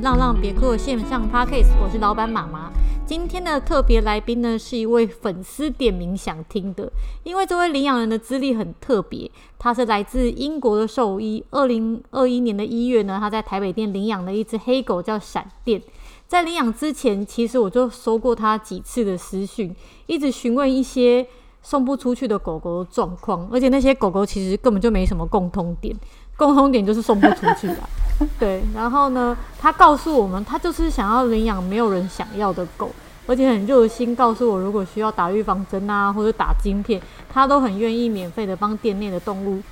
[0.00, 2.70] 浪浪别哭的线上 Podcast，我是老板妈妈。
[3.06, 6.90] 今天的特别来宾呢，是一位粉丝点名想听的，
[7.22, 11.42] 因为这位领养人的资历很特别，他是来自英国的兽医。
[11.50, 15.80] 二零二一年的一月呢，他在台北店领养了一只黑狗，叫闪电。
[16.26, 19.74] 在领养之前，其实我就收过他几次的私讯，
[20.06, 21.26] 一直询问一些
[21.62, 25.94] 送不出去的狗狗状况，而且那些狗狗其实根本就没什么共通点。
[26.36, 27.88] 共同点就是送不出去吧，
[28.38, 28.62] 对。
[28.74, 32.90] 然后呢，他告诉我们，他就是想要领养没有人想要的狗，
[33.26, 37.00] 而且很热心，告诉我如果需要打预防针啊，或者打晶片，
[37.32, 39.62] 他都很愿意免费的帮店内的动物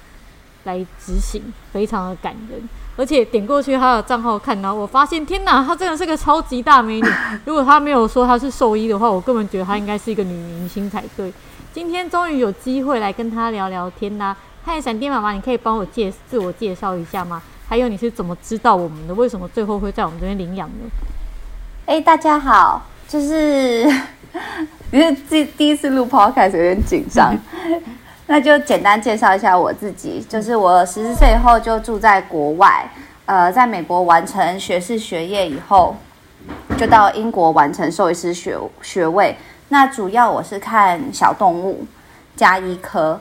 [0.64, 2.66] 来执行，非常的感人。
[2.96, 7.08] 而且点过去他的账号看到，我发现天哪，他真的是个超级大美女。
[7.44, 11.32] 如果他没有说他是兽医的话，我根本觉得他应该是一个女明星才对。
[11.72, 14.36] 今天终于有机会来跟他聊聊天啦。
[14.66, 17.42] 嗨，闪电妈妈，你可以帮我介自我介绍一下吗？
[17.68, 19.12] 还有你是怎么知道我们的？
[19.12, 20.86] 为什么最后会在我们这边领养呢？
[21.84, 23.84] 哎、欸，大家好，就是
[24.90, 27.36] 因为第第一次录 podcast 有点紧张，
[28.26, 30.24] 那就简单介绍一下我自己。
[30.26, 32.88] 就是我十四岁以后就住在国外，
[33.26, 35.94] 呃，在美国完成学士学业以后，
[36.78, 39.36] 就到英国完成兽医师学学位。
[39.68, 41.84] 那主要我是看小动物
[42.34, 43.20] 加医科。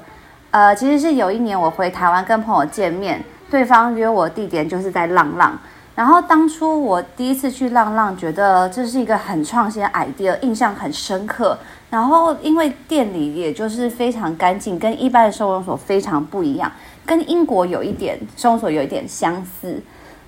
[0.53, 5.57] 呃，其实是有一年我回台湾跟朋友见面，对方约我地点就是在浪浪。
[5.95, 11.57] 然后当初我第一次去浪浪，觉得这是一个很创新的 idea，印象很深刻。
[11.89, 16.71] 然后因为店里也就是非常干净，跟一般的收容所非常不一样，
[17.03, 19.81] 跟英国有一点收容所有一点相似。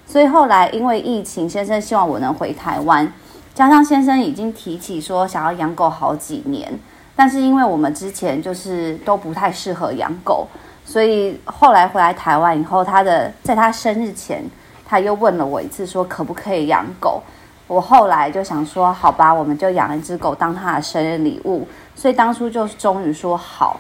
[0.08, 3.08] 所以后来因为疫情，先生希望我能回台湾，
[3.54, 6.80] 加上先生已经提起说想要养狗好几年。
[7.16, 10.48] 但是因为我们之前就是都不太适合养狗，
[10.84, 14.44] 所以后来回来台湾以后，他的在他生日前，
[14.86, 17.22] 他又问了我一次，说可不可以养狗。
[17.68, 21.68] 我后来就想说，好吧，我们就养一只狗当他的生日礼物。
[21.96, 23.80] 所以当初就终于说好，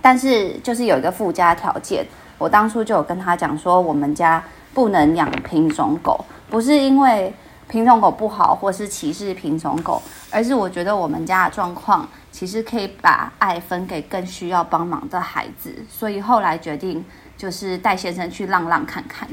[0.00, 2.04] 但是就是有一个附加条件，
[2.38, 4.42] 我当初就有跟他讲说，我们家
[4.74, 7.32] 不能养品种狗，不是因为
[7.68, 12.08] 品种狗不好或是歧视品种狗，而是我觉得我们家的状况。
[12.30, 17.04] 其实可以把爱分给更需要帮忙的孩子，所以后来决定
[17.36, 19.28] 就是带先生去浪浪看看。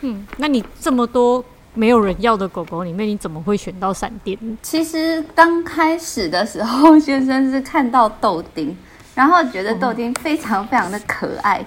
[0.00, 4.36] 嗯，那你这么多没有人要的狗狗里面，你怎么会选到闪电？
[4.60, 8.76] 其实刚开始的时候，先生是看到豆丁，
[9.14, 11.64] 然后觉得豆丁非常非常的可爱，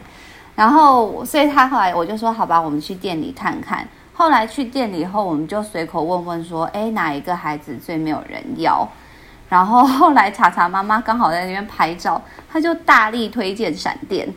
[0.55, 3.87] 然后所以他后来我就说好吧，我们去店里看看。
[4.13, 8.87] 后来去店里以后，我们就随口问问说，哎，哪一个孩子最没有人要？
[9.49, 14.27] 然后后来查查妈妈刚好在那边拍照，她就大力推荐闪电，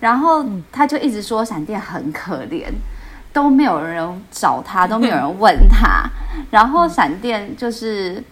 [0.00, 2.66] 然后她就一直说闪电很可怜，
[3.32, 6.08] 都没有人找她，都没有人问她，
[6.50, 8.22] 然后闪电就是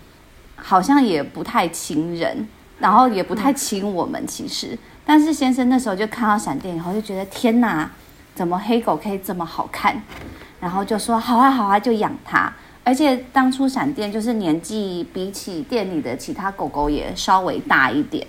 [0.55, 2.47] 好像也不太亲人，
[2.79, 7.91] 然后也不太亲我们其实，但是先生那时候就看到闪电以后就觉得天哪，
[8.35, 10.01] 怎么黑狗可以这么好看，
[10.61, 12.53] 然后就说好啊好啊就养它。
[12.85, 18.25] 而且当初闪电就是年纪比起店里的其他狗狗也稍微大一点，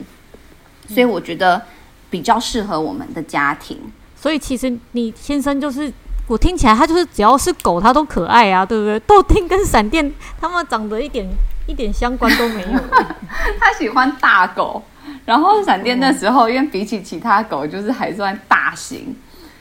[0.87, 1.61] 所以我觉得
[2.09, 3.79] 比较适合我们的家庭。
[4.15, 5.93] 所以其实你先生就是
[6.25, 8.99] 我听起来他就是只要是狗他都可爱啊，对不对？
[9.01, 10.11] 豆丁跟闪电
[10.41, 11.23] 他们长得一点
[11.67, 12.79] 一点相关都没有。
[13.61, 14.81] 他喜欢大狗，
[15.23, 19.15] 然后闪电那时候因为比起其他狗就是还算大型。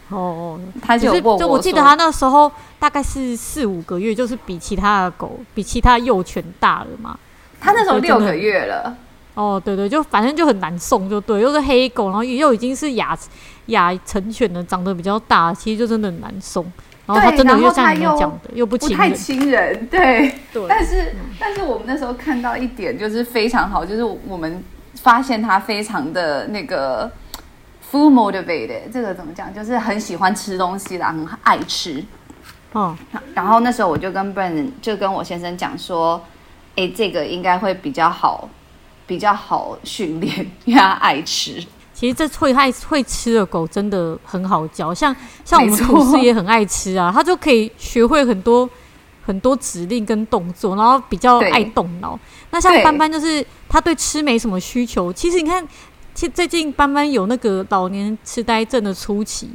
[0.09, 7.19] 哦，他就就我记得他那时候大概是四五个月，就是比其他的狗比其他幼犬大了嘛。
[7.61, 8.97] 他那时候六个月了。
[9.35, 13.19] 哦，对对，就反正就很难送，就对，又是黑狗，然后又已经是亚
[13.67, 16.65] 亚成犬了，长得比较大，其实就真的很难送。
[17.05, 20.33] 然后他真的又像你讲的，又不亲太亲人，对。
[20.53, 20.67] 对。
[20.69, 24.63] 但是、嗯、但是我们那时候看到一点就是非常好，就是我们
[24.95, 27.11] 发现他非常的那个。
[27.93, 29.55] Food motivated，这个怎么讲？
[29.55, 32.05] 就是很喜欢吃东西啦，很爱吃。
[32.75, 32.95] 嗯，
[33.33, 36.21] 然后那时候我就跟 Brandon 就跟我先生讲说，
[36.75, 38.49] 哎，这个应该会比较好，
[39.07, 41.65] 比较好训练，因为他爱吃。
[41.95, 48.69] 其实这会爱会吃的狗真的很好教，像像我们同事也很爱吃啊，他就可以学会很多
[49.25, 52.19] 很多指令跟动作，然后比较爱动脑。
[52.51, 55.65] 那像斑斑就是他对吃没什么需求，其实你看。
[56.17, 59.51] 其最近斑斑有那个老年痴呆症的初期，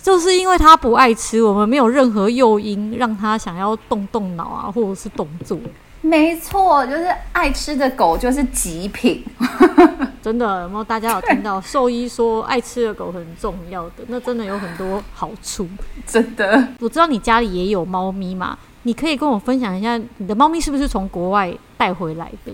[0.00, 5.58] 就是因为他不爱吃，我们没有任何诱因让他想要动动脑啊，或者是动作，
[6.02, 9.24] 没错，就是爱吃的狗就是极品。
[10.22, 14.04] 真的，有没有大家有听到兽医说爱吃的狗很重要的？
[14.06, 15.68] 那真的有很多好处。
[16.06, 22.52] 真的，我知道你家里也有猫咪嘛，你可以跟我分享一下，你的猫咪是不是从国外带回来的？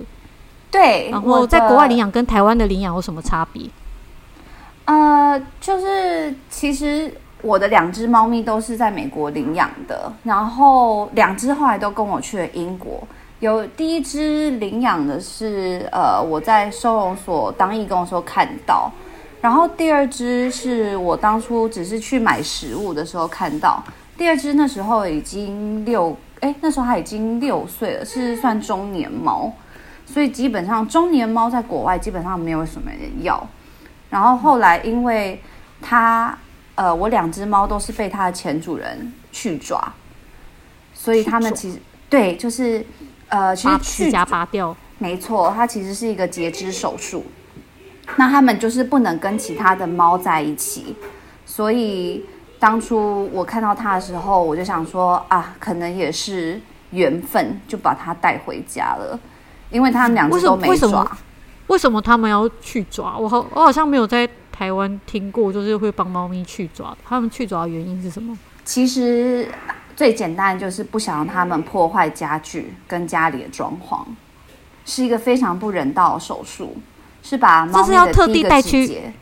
[0.73, 3.69] 对，然后在国外领养跟台湾的领养有什么差别？
[4.87, 13.07] 呃，就是其实我的两只猫咪都是在美国领养的，然后两只后来都跟我去了英国。
[13.39, 18.91] 有第一只领养的是呃我在收容所当义工的时候看到，
[19.41, 23.83] 然后第二只是我当初只是去买食物的时候看到。
[24.17, 29.53] 第二只那时候已经六哎，那时候它已经六岁了，是算中年猫，
[30.13, 33.49] 所以基本上中年猫在国外基本上没有什么人要。
[34.11, 35.41] 然后后来，因为
[35.81, 36.37] 它，
[36.75, 39.81] 呃，我两只猫都是被它的前主人去抓，
[40.93, 41.79] 所以他们其实
[42.11, 42.85] 对，就是
[43.29, 47.25] 呃，其实去指甲拔掉，没错，它其实是一个截肢手术。
[48.17, 50.95] 那他们就是不能跟其他的猫在一起，
[51.47, 52.27] 所以
[52.59, 56.61] 当初我看到它的时候，我就想说啊，可能也是
[56.91, 59.19] 缘分，就把它带回家了，
[59.73, 61.19] 因为他们两只都没抓。
[61.69, 63.17] 为什么他们要去抓？
[63.17, 66.95] 我好，我好像没有在台湾听过，就是会帮猫咪去抓。
[67.05, 68.37] 他们去抓的原因是什么？
[68.65, 69.49] 其实
[69.97, 74.05] 最简单就是不想让他们破坏家具跟家里的装潢，
[74.85, 76.77] 是一个非常不人道的手术，
[77.23, 79.15] 是把猫咪的第一个指节，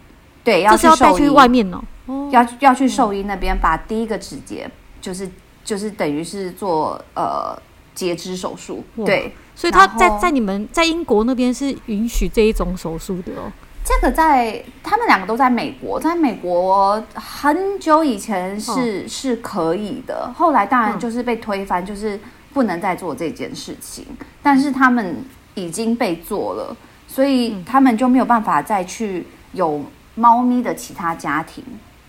[0.43, 4.69] 对，要是要带去外面哦，要要去兽医那边把第一个指节，
[5.01, 5.31] 就是
[5.63, 7.57] 就是等于是做呃
[7.95, 9.33] 截肢手术，对。
[9.61, 13.53] 所以他在在你们在英国那边是允许这一种手术的哦。
[13.85, 18.71] 这个在他们两个都在美国，在美国很久以前是、
[19.05, 22.19] 哦、是可以的，后来当然就是被推翻，就是
[22.55, 24.07] 不能再做这件事情。
[24.43, 25.23] 但是他们
[25.55, 26.75] 已经被做了，
[27.07, 29.85] 所以他们就没有办法再去有
[30.15, 31.63] 猫咪的其他家庭，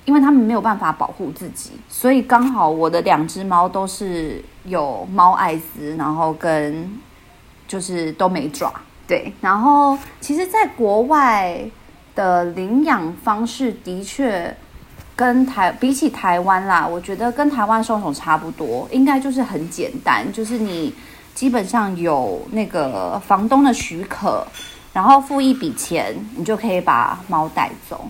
[0.05, 1.71] 因为他们没有办法保护自己。
[1.89, 6.89] 所以刚好我的两只猫都是有猫艾滋，然后跟。
[7.71, 8.69] 就是都没抓，
[9.07, 9.31] 对。
[9.39, 11.57] 然后其实，在国外
[12.13, 14.53] 的领养方式的确
[15.15, 20.93] 跟台比起台湾啦，我觉得跟台湾收容差不多，应该就是很简单，就是你
[21.33, 24.45] 基本上有那个房东的许可，
[24.91, 28.05] 然后付一笔钱，你就可以把猫带走。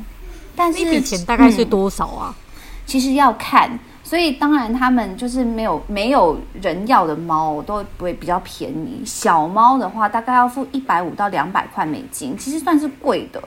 [0.55, 2.33] 但是一笔钱大概是多少啊？
[2.35, 2.41] 嗯，
[2.87, 3.69] 其实要看。
[4.11, 9.01] 所以当然，他们就是没有没有人要的猫都不会比较便宜。
[9.05, 13.41] 小猫的话，大概要付一百五到两百块美金，其实算是贵的。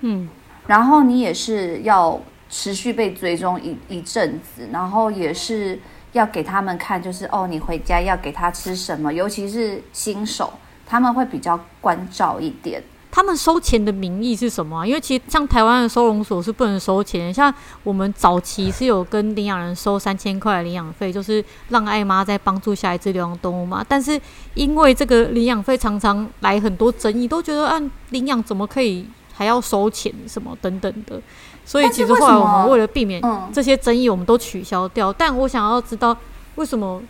[0.00, 0.28] 嗯，
[0.66, 2.20] 然后你也是要
[2.50, 5.80] 持续被追踪一一阵子，然后也是
[6.12, 10.52] 要给他们看，就是哦，你回家要给他吃什么，尤其是新手，
[10.86, 12.82] 他们会比较关照一点。
[13.10, 14.86] 他们收钱的名义是什么啊？
[14.86, 17.52] 因为其实像台湾的收容所是不能收钱，像
[17.82, 23.84] 我们早期是有跟领养人收三千块领养费，就是让爱妈在帮助下一只流浪动物嘛。
[23.88, 24.20] 但是
[24.54, 31.20] 因为这个领养费常常来很多争议，都觉得按领养怎么可以还要收钱什么等等的，
[31.64, 33.22] 所以其实后来我们为了避免
[33.52, 35.12] 这些争议，我们都取消掉。
[35.12, 36.16] 但我想要知道
[36.56, 37.02] 为什么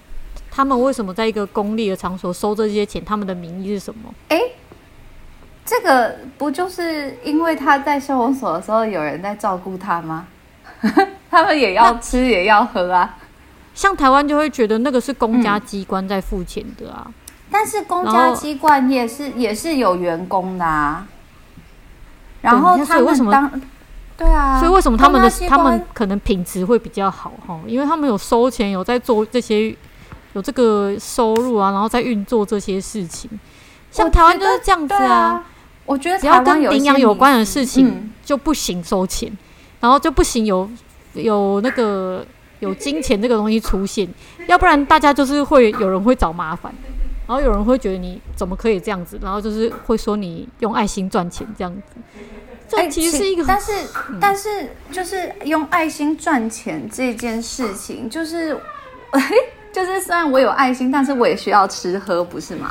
[0.51, 4.15] 他们为什么在一个公立的场所收这些钱，他们的名义是什么？
[4.29, 4.53] 诶
[5.69, 10.27] 这个不就是因为他在收容所的时候有人在照顾他吗？
[11.31, 13.19] 他们也要吃也要喝啊。
[13.75, 17.05] 像台湾就会觉得那个是公家机关在付钱的啊。
[17.07, 17.13] 嗯、
[17.51, 21.07] 但是公家机关也是也是有员工的啊。
[22.41, 23.51] 然后他们为什么？
[24.17, 24.59] 对啊。
[24.59, 27.61] 所以为什么他们的他们可能品质会比较好哈？
[27.67, 29.77] 因为他们有收钱，有在做这些，
[30.33, 33.29] 有这个收入啊，然后在运作这些事情。
[33.91, 35.45] 像台湾就是这样子啊。
[35.89, 39.39] 我觉得只要跟领养有关的事情就不行收钱，嗯、
[39.81, 40.69] 然后就不行有
[41.15, 42.25] 有那个
[42.61, 44.07] 有金钱这个东西出现，
[44.47, 46.73] 要不然大家就是会有人会找麻烦，
[47.27, 51.97] 然后有人会觉得你怎么可以这样子，然后就是会说你用爱心赚钱这样子。
[52.69, 53.73] 这其实是一个，但是、
[54.11, 58.55] 嗯、但是就是用爱心赚钱这件事情，就是
[59.73, 62.71] 就是虽然我有爱心，但是我也需要吃喝，不是吗？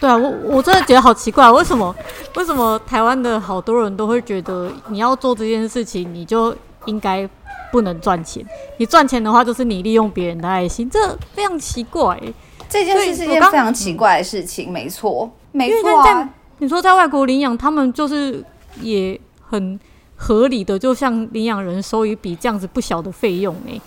[0.00, 1.94] 对啊，我我真的觉得好奇怪，为什么
[2.36, 7.28] 为什么台湾的好多人都会觉得你要做这件事情，你就应该
[7.70, 8.42] 不能赚钱？
[8.78, 12.18] 你赚钱的话，就是你利用别人的爱心，这非常奇怪。
[12.66, 16.30] 这件事是一件非常奇怪的事情，没错，没错啊。
[16.58, 18.42] 你说在外国领养，他们就是
[18.80, 19.78] 也很
[20.16, 23.78] 合理的，就像领养人收一笔这样子不小的费用哎，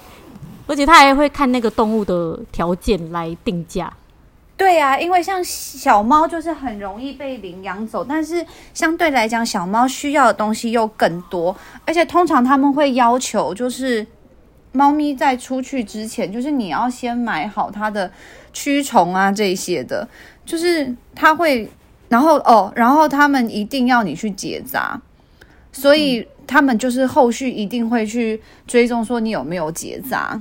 [0.68, 3.92] 而且他还会看那个动物的条件来定价。
[4.56, 11.56] 对啊，因为像小猫就是很容易被领养走，但是相对来讲，小猫需要的东西又更多，
[11.86, 14.06] 而且通常他们会要求，就是
[14.72, 18.10] 猫咪在出去之前，就是你要先买好它的
[18.54, 20.08] 驱虫啊这些的，
[20.46, 21.68] 就是它会，
[22.08, 25.02] 然后哦，然后他们一定要你去结扎，
[25.72, 30.40] 所以他们就是后续一定会去追踪说你有没有结扎。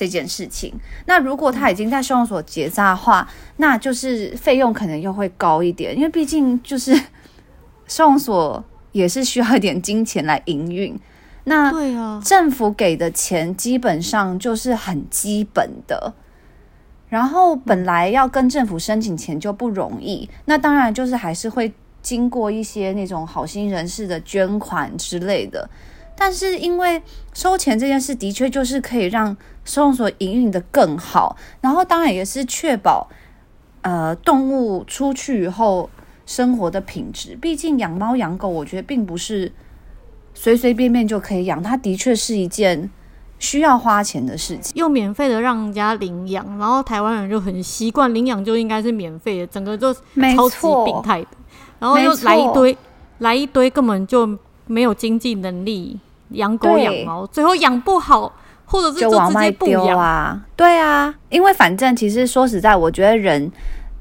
[0.00, 0.72] 这件事情，
[1.04, 3.28] 那如果他已经在收容所结扎的话，
[3.58, 6.98] 那就是费用可能又会高一点，因为毕竟就是
[7.86, 10.98] 收容所也是需要一点金钱来营运。
[11.44, 16.14] 那对啊，政府给的钱基本上就是很基本的，
[17.10, 25.68] 然后本来要跟政府申请钱就不容易，那当然就是还是会经过一些那种好心人士的捐款之类的。
[26.22, 29.34] 但是因为收钱这件事的确就是可以让
[29.64, 33.08] 收容所营运的更好，然后当然也是确保
[33.80, 35.88] 呃动物出去以后
[36.26, 37.34] 生活的品质。
[37.40, 39.50] 毕竟养猫养狗，我觉得并不是
[40.34, 42.90] 随随便便就可以养，它的确是一件
[43.38, 44.72] 需要花钱的事情。
[44.74, 51.28] 又免费的让人家领养，然后台湾人就很习惯领养就应该是免费的，整个就超级病态的。
[51.78, 52.76] 然后又来一堆
[53.20, 55.98] 来一堆根本就没有经济能力。
[56.30, 58.32] 养狗养猫，最后养不好，
[58.64, 60.40] 或者是就直接不养啊？
[60.56, 63.50] 对啊，因为反正其实说实在，我觉得人，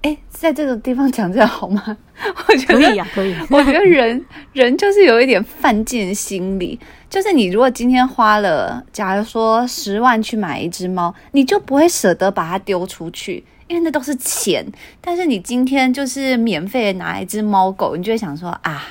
[0.02, 1.98] 哎，在这个地方讲这样好吗？
[2.48, 3.34] 我觉得可以呀，可以。
[3.50, 14.66] 我觉得人人就是有一点犯贱心理，就是你如果今天花了，假如说十万去买一只猫，你就不会舍得把它丢出去，因为那都是钱。
[15.00, 18.84] 但是你今天就是免费拿一只猫狗，你就会想说啊，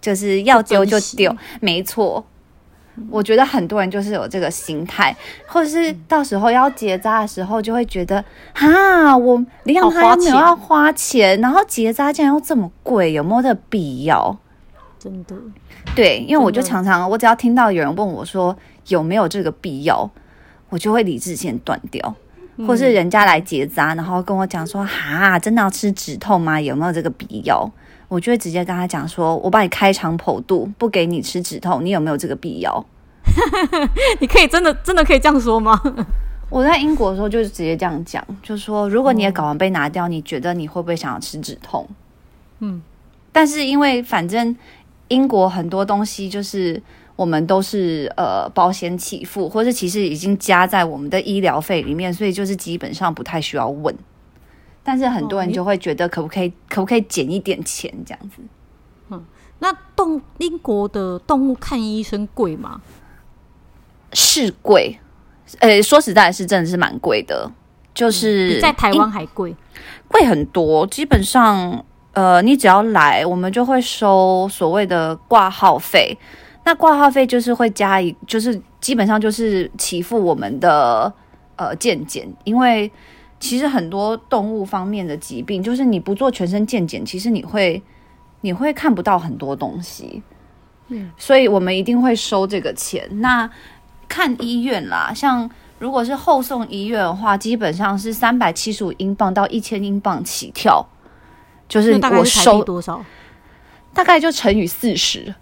[0.00, 2.26] 就是要丢就丢，没错。
[3.10, 5.14] 我觉得很多人就是有这个心态，
[5.46, 8.24] 或者是到时候要结扎的时候，就会觉得
[8.54, 14.36] 啊，我领养它又没有要花钱，然后结扎竟然又这么贵，有没有这个必要？
[14.98, 15.36] 真的，
[15.94, 18.56] 对，因为我就常常，我只要听到有人问我说
[18.88, 20.10] 有没有这个必要，
[20.70, 22.14] 我就会理智先断掉，
[22.66, 26.60] 或是人家来结扎，然后跟我讲说哈，真的要吃止痛吗？
[26.60, 27.70] 有没有这个必要？
[28.08, 32.84] 我就会直接跟他讲说，我帮你开肠剖肚，不给你吃止痛，你有没有这个必要？
[34.20, 35.78] 你可以真的真的可以这样说吗？
[36.48, 41.86] 我在英国的时候就是直接这样讲，就是说，如果你的睾丸被拿掉，你觉得你会不会想要吃止痛？
[42.60, 42.80] 嗯，
[43.30, 44.56] 但是因为反正
[45.08, 46.82] 英国很多东西就是
[47.16, 53.94] 我们都是呃保险起付，或者其实已经加在我们的医疗费里面，所以就是基本上不太需要问。
[54.88, 58.36] 但是很多人就会觉得，可不可以，可不可以减一点钱这样子？
[59.10, 59.22] 嗯，
[59.58, 62.80] 那动英国的动物看医生贵吗？
[64.14, 64.98] 是贵，
[65.58, 67.52] 呃、欸，说实在，是真的是蛮贵的，
[67.92, 69.54] 就是、嗯、比在台湾还贵，
[70.08, 70.86] 贵很多。
[70.86, 76.16] 基本上，呃，你只要来，我们就会收所谓的挂号费。
[76.64, 81.12] 那挂号费就是会加一，就是基本上就是起付我们的
[81.56, 82.90] 呃健检，因为。
[83.40, 87.82] 其实很多动物方面的疾病，就是你不做全身健检，其实你会
[88.40, 90.22] 你会看不到很多东西。
[90.88, 93.08] 嗯，所以我们一定会收这个钱。
[93.20, 93.48] 那
[94.08, 100.86] 看医院啦，像如果是后送医院的话，基本上是三百七十五英镑到一千英镑起跳。
[101.68, 103.04] 就是我收多少？
[103.92, 105.34] 大概就乘以四十。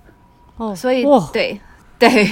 [0.57, 1.61] 哦，所以哇，对
[1.99, 2.29] 对。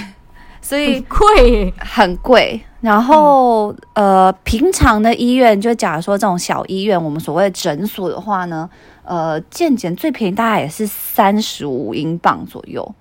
[0.61, 2.61] 所以贵，很贵。
[2.85, 8.69] 然后，嗯、呃，平常的医院，就假如说这种小医院，我们所谓的诊所的话呢，
[9.05, 12.95] 呃，健检最便宜大概也是三十五英镑左右，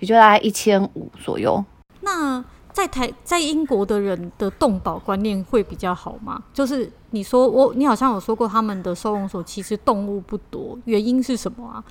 [0.00, 1.64] 也就大概一千五左右。
[2.02, 6.42] 那在台，在英国的人的动保观念会比较好吗？
[6.52, 11.82] 就是你说我，你好像有说过，他们的收容所其实动物不多，原因是什么啊？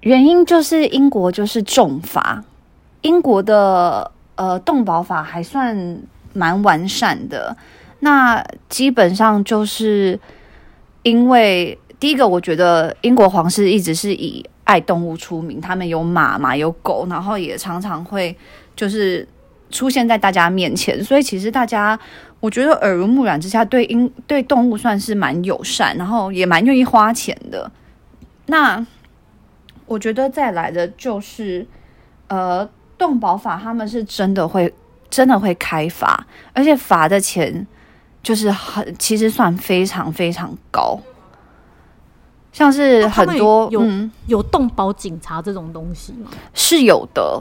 [0.00, 2.42] 原因就是英国就是重罚。
[3.02, 6.02] 英国的呃动保法还算
[6.34, 7.56] 蛮完善的，
[8.00, 10.20] 那基本上就是
[11.02, 18.36] 因为第一个，我觉得英国皇室一直是以爱动物出名，他们有马嘛，有狗，然后也常常会
[18.76, 19.26] 就是
[19.70, 21.98] 出现在大家面前，所以其实大家
[22.40, 27.70] 我觉得耳濡目染之下，对英对动物算是蛮友善，然后也蛮愿意花钱的。
[28.46, 28.86] 那
[29.86, 31.66] 我觉得再来的就是
[32.28, 32.68] 呃。
[32.96, 34.72] 动保法他们是真的会
[35.14, 37.64] 真的会开罚，而且罚的钱
[38.20, 40.98] 就是很其实算非常非常高，
[42.52, 46.28] 像是很多有、嗯、有动保警察这种东西吗？
[46.52, 47.40] 是有的，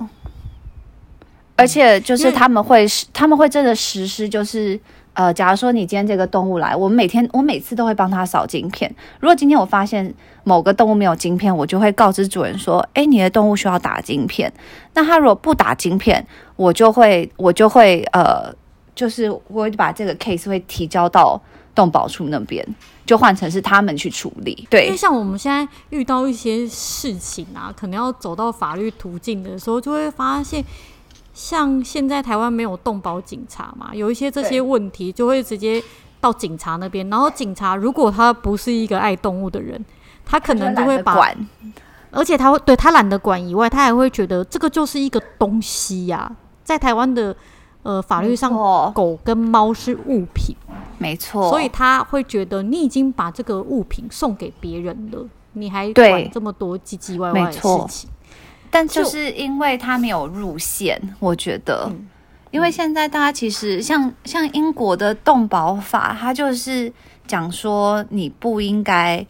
[1.55, 4.79] 而且就是他们会，他们会真的实施，就是
[5.13, 8.93] 呃，假如说你今天这个动物来，我每天我每次都会帮他扫晶片。
[9.19, 14.51] 如果今天我发现某个动物没有晶片，我就会告知主人说：“诶，你的动物需要打晶片。”
[14.95, 18.51] 那他如果不打晶片，我就会我就会呃，
[18.95, 21.39] 就是我会把这个 case 会提交到
[21.75, 22.65] 动保处那边，
[23.05, 24.67] 就换成是他们去处理。
[24.69, 30.65] 对，因为像我们现在遇到一些事情啊，可能要走到法律途径的时候，就会发现。
[31.33, 35.83] 像现在台湾没有动保警察嘛，有一些这些问题就会直接
[36.21, 39.83] 到警察那边，然后警察如果他不是一个爱动物的人，
[40.25, 41.47] 他可能就会把，管。
[42.11, 46.31] 而且他会对他懒得管以外，他还会觉得这个就是一个东西呀、啊，
[46.63, 47.35] 在台湾的
[47.81, 48.53] 呃法律上，
[48.93, 50.55] 狗跟猫是物品，
[50.99, 58.07] 没错，所以他会觉得你已经把这个物品送给别人了，你还管这么多唧唧歪歪的事情。
[58.73, 61.91] 但就是因为他没有入线，我觉得，
[62.49, 66.91] 因为现在大家其实像像英国的动保法，它就是
[67.27, 69.23] 讲说你不应该，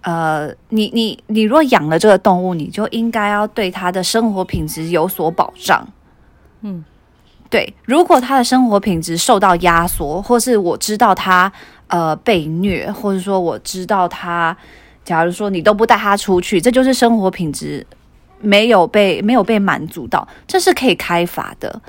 [0.00, 5.86] 呃，你你你若养了这个动物，你就应该要对它的生活品质有所保障。
[6.62, 6.82] 嗯，
[7.50, 11.52] 对，如果它的生活品质受到压缩，或是我知道它
[11.88, 14.56] 呃被虐，或者说我知道它，
[15.04, 17.86] 假如说你都不带它出去，这就是生活品质。
[18.42, 21.80] 没有被没有被满足到，这是可以开罚的，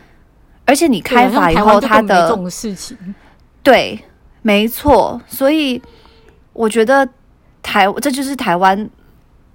[0.66, 2.98] 而且你开罚以后，他的这种事情，
[3.62, 4.00] 对，
[4.42, 5.82] 没错，所以
[6.54, 7.08] 我觉得
[7.62, 8.90] 台这就是台湾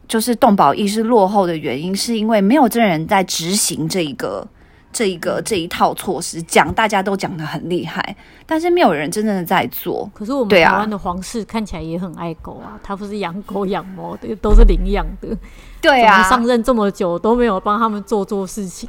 [0.07, 4.47] 就是动保意识落后的原因，是因为没有真人在执行这一个。
[4.91, 8.17] 这一个这一套措施讲，大家都讲的很厉害，
[8.47, 10.11] 但是没有人真正的在做。
[10.15, 15.29] 可是我们台湾的皇室看起来也很爱狗啊，他不是养狗养猫的，都是领养的。
[15.81, 18.89] 对啊，上任这么久都没有帮他们做做事情，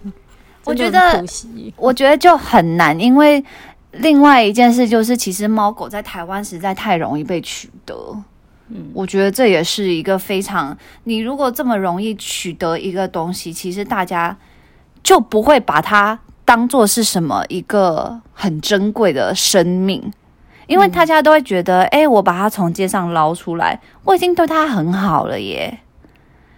[0.64, 1.74] 我觉得可惜。
[1.76, 3.44] 我觉得就很难，因为
[3.92, 7.96] 另外一件事就是，其实猫狗在台湾实在太容易被取得。
[8.70, 14.36] 嗯，我觉得这也是一个非常，你如果这么容易取得一个东西，其实大家。
[15.04, 20.12] 就不会把它当做是什么一个很珍贵的生命，
[20.68, 25.80] 因为大家都会觉得，哎、嗯欸，我把它从街上捞出来，我已经对它很好了耶。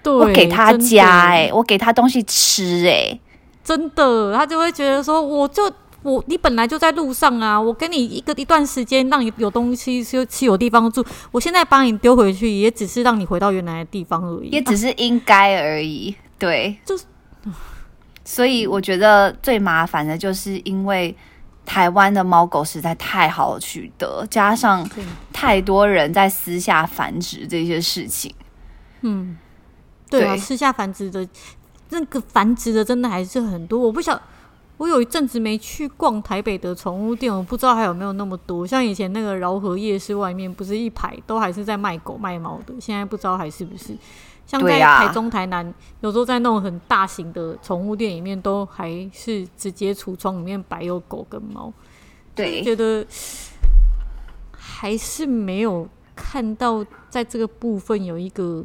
[0.04, 3.19] 对，我给它家，哎，我给它东西吃，哎，
[3.63, 17.04] 真的，他就会觉得说，我就我你本来就在路上啊，我给你一个一段时间，让你有东西吃，吃有地方住，我现在把你丢回去，也只是让你回到原来的地方而已，也只是应该而已，啊、对，就是。
[18.23, 21.15] 所以我觉得最麻烦的就是因为
[21.65, 24.88] 台湾的猫狗实在太好取得，加上
[25.31, 28.34] 太多人在私下繁殖这些事情。
[29.01, 29.38] 嗯，
[30.10, 31.27] 对啊，私下繁殖的，
[31.89, 33.79] 那个繁殖的真的还是很多。
[33.79, 34.19] 我不晓，
[34.77, 38.65] 我有一阵子没去逛台北的宠物店，我不知道还有没有那么多。
[38.65, 43.95] 像以前那个饶河夜市外面，不是一排都还是在卖狗卖猫的，现在不知道还是不是。
[44.52, 51.72] 像在台中、台南，啊、有时候在那种很大型的宠物店里面，都还是直接橱窗里面摆有狗跟猫。
[52.36, 53.06] 对，觉得
[54.52, 58.62] 还是没有看到在这个部分有一个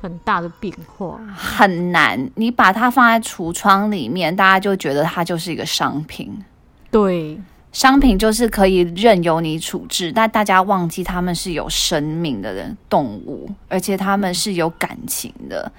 [0.00, 2.30] 很大的变化，很难。
[2.36, 6.42] 你把它放在橱窗里面，大家就觉得它就是一个商品。
[6.90, 7.38] 对。
[7.74, 15.70] 商品就是可以任由你处置，但大家忘记他们是有生命的人动物，而且他们是有感情的，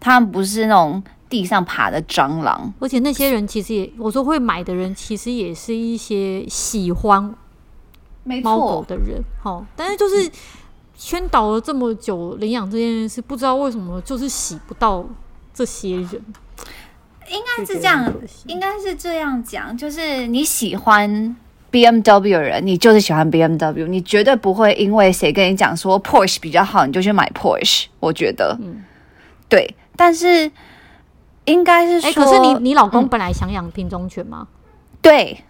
[0.00, 2.74] 他们不是那种地上爬的蟑螂。
[2.80, 7.32] 而且那些人其实也，我说会买的人，其实也是一些喜欢
[8.42, 9.22] 猫狗的人。
[9.40, 10.28] 好，但是就是
[10.96, 15.06] 宣导了这么久领养这件事，不知道为什么就是洗不到
[15.54, 16.20] 这些人。
[17.30, 18.12] 应该是这样，
[18.46, 21.36] 应该是这样讲，就是你喜欢
[21.70, 27.86] BMW 的人，你就是喜欢 BMW，你绝对不会因为谁跟你讲说 Porsche 比较好，你就去买 Porsche。
[28.00, 28.84] 我觉得，嗯，
[29.48, 29.74] 对。
[29.96, 30.50] 但是
[31.46, 34.46] 应该是说，哎、欸，可是你你老公本来想养品种犬吗？
[35.00, 35.42] 对，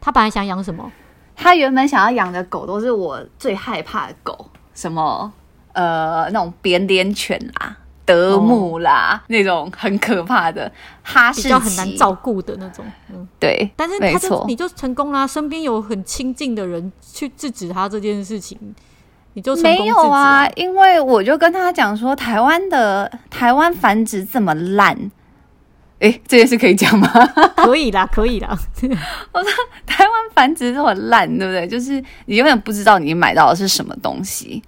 [0.00, 0.90] 他本来想养什么？
[1.36, 5.32] 他原本想要养的狗都是我最害怕的狗，什么
[5.72, 7.76] 呃那种扁脸犬啦。
[8.08, 12.82] 德牧啦，哦、那种很可怕的哈士奇，比较很难照顾的那种。
[13.12, 18.58] 嗯，对，但是他就你就成功啦，身边有很亲近的人去制止他这件事情，
[19.34, 24.96] 你就成功有啊，因为我就跟他讲说，台湾的台湾繁殖这么烂，
[26.00, 27.08] 哎，这件事可以讲吗？
[27.56, 28.58] 可以啦，可以啦。
[29.32, 29.50] 我说
[29.84, 31.68] 台湾繁殖这么烂，对不对？
[31.68, 34.62] 就是你永远不知道你买到的是什么东西。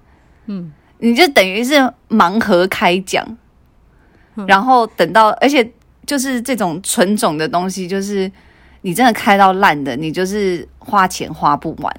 [0.44, 0.70] 嗯。
[1.00, 1.74] 你就等于是
[2.08, 3.26] 盲盒开奖，
[4.36, 5.72] 嗯、然后等到，而且
[6.06, 8.30] 就是这种纯种的东西，就是
[8.82, 11.96] 你真的开到烂的，你就是花钱花不完。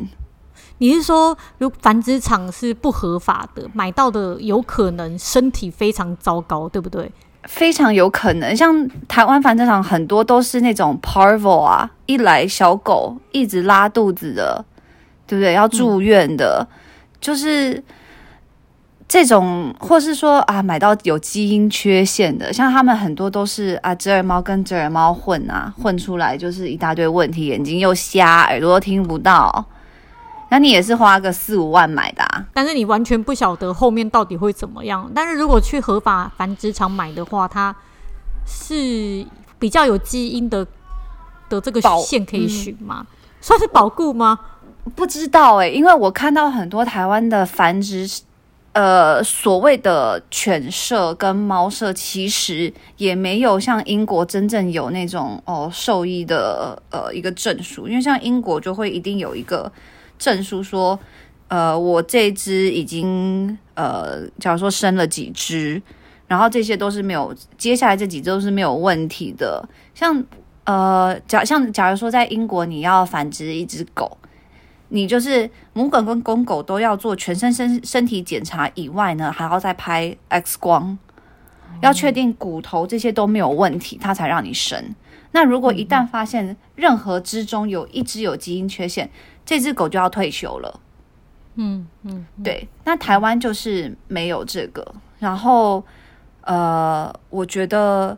[0.77, 7.11] 你是说，如繁殖场是不合法的，买到的有可能身体非常糟糕，对不对？
[7.43, 14.63] 非常有可能，像台湾繁殖场很多都是那种 parvo 啊，一来小狗一直拉肚子的，
[15.25, 15.53] 对不对？
[15.53, 16.77] 要住院的，嗯、
[17.19, 17.83] 就是
[19.11, 29.65] 这种，或是说啊，买到有基因缺陷的，像他们很多都是啊，折耳猫跟折耳猫混啊，混出来就是一大堆问题，眼睛又瞎，耳朵都听不到。
[30.49, 32.45] 那你也是花个四五万买的啊？
[32.53, 35.11] 但是你完全不晓得后面到底会怎么样。
[35.13, 37.75] 但是如果去合法繁殖场买的话，它
[38.47, 39.25] 是
[39.59, 40.65] 比较有基因的
[41.49, 43.05] 的这个线可以选吗？
[43.05, 43.07] 嗯、
[43.41, 44.39] 算是保固吗？
[44.95, 48.07] 不知道哎、欸，因为我看到很多台湾的繁殖，
[48.73, 59.71] 呃，所谓的犬舍跟猫舍，其实也没有像英国真正有那种哦兽医的呃一个证书，因为像英国就会一定有一个。
[60.21, 60.99] 证书说，
[61.47, 65.81] 呃，我这只已经呃，假如说生了几只，
[66.27, 69.67] 然后这些都是没有，接下来这几只都是没有问题的。
[69.95, 70.23] 像
[70.65, 74.15] 呃，假像假如说在英国你要繁殖一只狗，
[74.93, 80.97] 你就是母狗跟公狗都要做全身身身体检查以外呢，还要再拍 X 光，
[81.81, 84.93] 要确定骨头这些都没有问题，它才让你生。
[85.31, 89.09] 那如果一旦发现任何之中有一只有基因缺陷，
[89.45, 90.79] 这只狗就要退休了。
[91.55, 92.67] 嗯嗯，嗯对。
[92.83, 94.85] 那台湾就是没有这个。
[95.19, 95.81] 然后，
[96.41, 98.17] 呃，我觉得，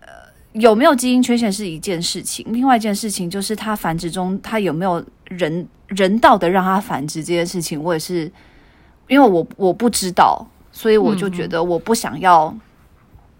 [0.00, 0.08] 呃，
[0.52, 5.02] 有没有基因缺陷是一件事情，另外一件事情就是它繁殖中它有没有
[5.36, 8.30] 人人道的让它繁殖这件事情，我也是，
[9.08, 12.60] 因为我我不知道，所以我就觉得我不想要，嗯、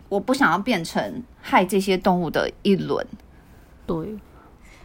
[0.08, 3.06] 我不想要变成害这些动物的一轮。
[3.86, 4.16] 对。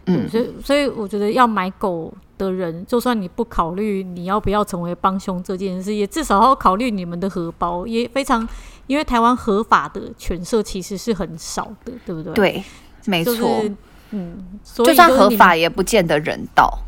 [0.06, 8.48] 嗯，所以所以我觉得要买狗的人，就算你不考虑你要不要成为帮凶这件事，也至少要考虑你们的荷包，也非常，
[8.88, 12.34] 因为台湾合法的犬舍其实是很少的，对不对？
[12.34, 12.63] 对，
[13.06, 13.36] 没错。
[13.36, 13.76] 就是、
[14.12, 16.80] 嗯，就算合法也不见得人道。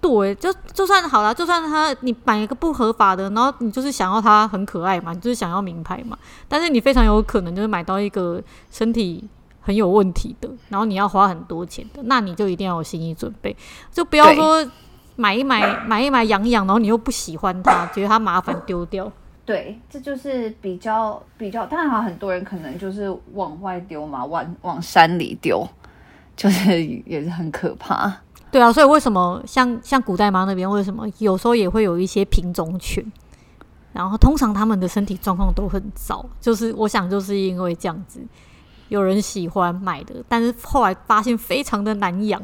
[0.00, 6.16] 对，就就算好了，就算他你买一个不合法的，然后你就是想要它很可爱嘛，你就是想要名牌嘛，
[6.48, 9.28] 但是你非常有可能就是买到一个身体。
[9.60, 13.54] 很有问题的，然后你要花很多钱的，那你就一定要有心理准备，
[13.92, 14.66] 就不要说
[15.14, 19.12] 买一买买一买养养，然后你又不喜欢它，觉得它麻烦丢掉。
[19.44, 25.68] 对，这就是比较比较，当然很多人可能就是往外丢嘛，往往山里丢，
[26.34, 28.10] 就是也是很可怕。
[28.50, 33.04] 对啊，所以为什么像像古代妈那边，为什么有时候也会有一些品种犬，
[33.92, 38.20] 然后通常他们的身体状况都很糟，就是我想就是因为这样子。
[38.88, 42.40] 有人喜欢买的，但是后来发现非常的难养，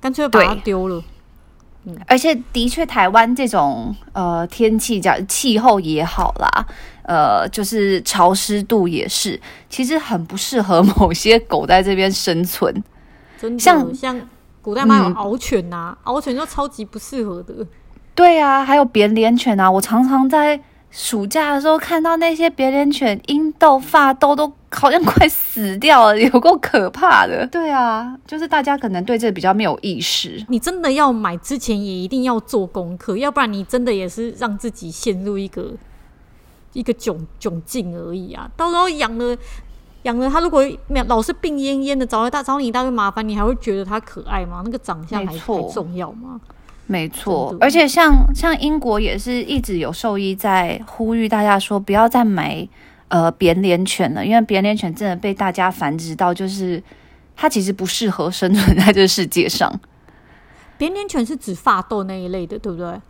[0.00, 1.00] 干脆把它丢了。
[1.84, 6.66] 嗯，而且的确，台湾这种呃天气，叫气候也好啦，
[7.04, 9.40] 呃，就是潮湿度也是，
[9.70, 12.74] 其实很不适合某些狗在这边生存。
[13.38, 14.20] 真的，像像
[14.64, 17.54] 古代妈有獒犬呐、啊，獒、嗯、犬就超级不适合的。
[18.14, 20.58] 对啊，还有扁脸犬啊，我常常在。
[20.96, 27.44] 暑假的时候看到那些扁脸犬，英豆发痘都好像快死掉了，有够可怕的。
[27.50, 30.46] 对啊，就是大家可能对这比较没有意识。
[30.48, 35.72] 你真的要买之前也一定要做功课，要不然你真的也是让自己陷入一个
[36.74, 38.48] 一个窘窘境而已啊！
[38.56, 39.36] 到时候养了
[40.04, 40.64] 养了它，如果
[41.06, 44.62] 老是病恹恹的，找了大找你一大堆麻烦，你还会觉得它可爱吗？
[44.64, 45.38] 那个长相还还
[45.72, 46.40] 重要吗？
[46.86, 52.68] 没错，而且像像英国也是一直有兽医在呼吁大家说，不要再买
[53.08, 56.82] 呃扁脸犬了，因为扁脸犬真的被大家繁殖到，就是
[57.34, 59.72] 它其实不适合生存在这个世界上。
[60.76, 63.00] 扁脸犬是指发痘那一类的，对不对？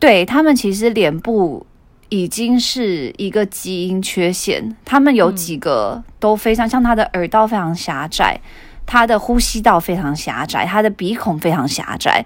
[0.00, 1.64] 对，他们其实脸部
[2.10, 8.38] 已经是一个基因缺陷，他们有几个都非常像，他的耳道非常狭窄，
[8.84, 12.24] 他的呼吸道非常狭窄，他的鼻孔非常狭窄。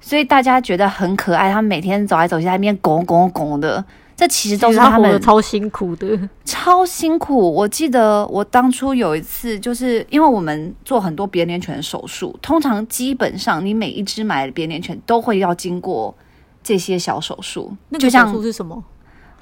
[0.00, 3.82] 所以大家觉得很可爱，他们每天走来走去，在那边拱拱拱的，
[4.14, 7.52] 这其实都是他们超辛苦的，超辛苦。
[7.52, 16.14] 我记得我当初有一次，就是因为我们做很多扁脸犬手术，通常基本上你每一只买的扁脸犬都会要经过
[16.62, 17.74] 这些小手术。
[17.88, 18.84] 那个手术是什么？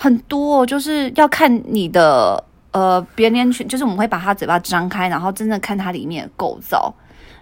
[0.02, 6.92] 很多就是要看你的呃扁脸犬，就是我们会把它嘴巴张开，然后真正看它里面的构造，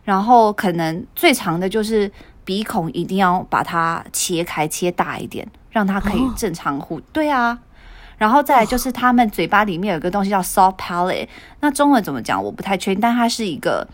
[0.04, 2.10] 然后可能最长的就是。
[2.42, 6.96] 鼻孔一定要把它切开，切大一点，让它可以正常呼。
[6.96, 7.56] 哦、对啊，
[8.18, 11.28] 然后再来就是他们嘴巴里面有一个东西叫 soft palate，
[11.60, 13.86] 那中文怎么讲我不太确定，但它是一个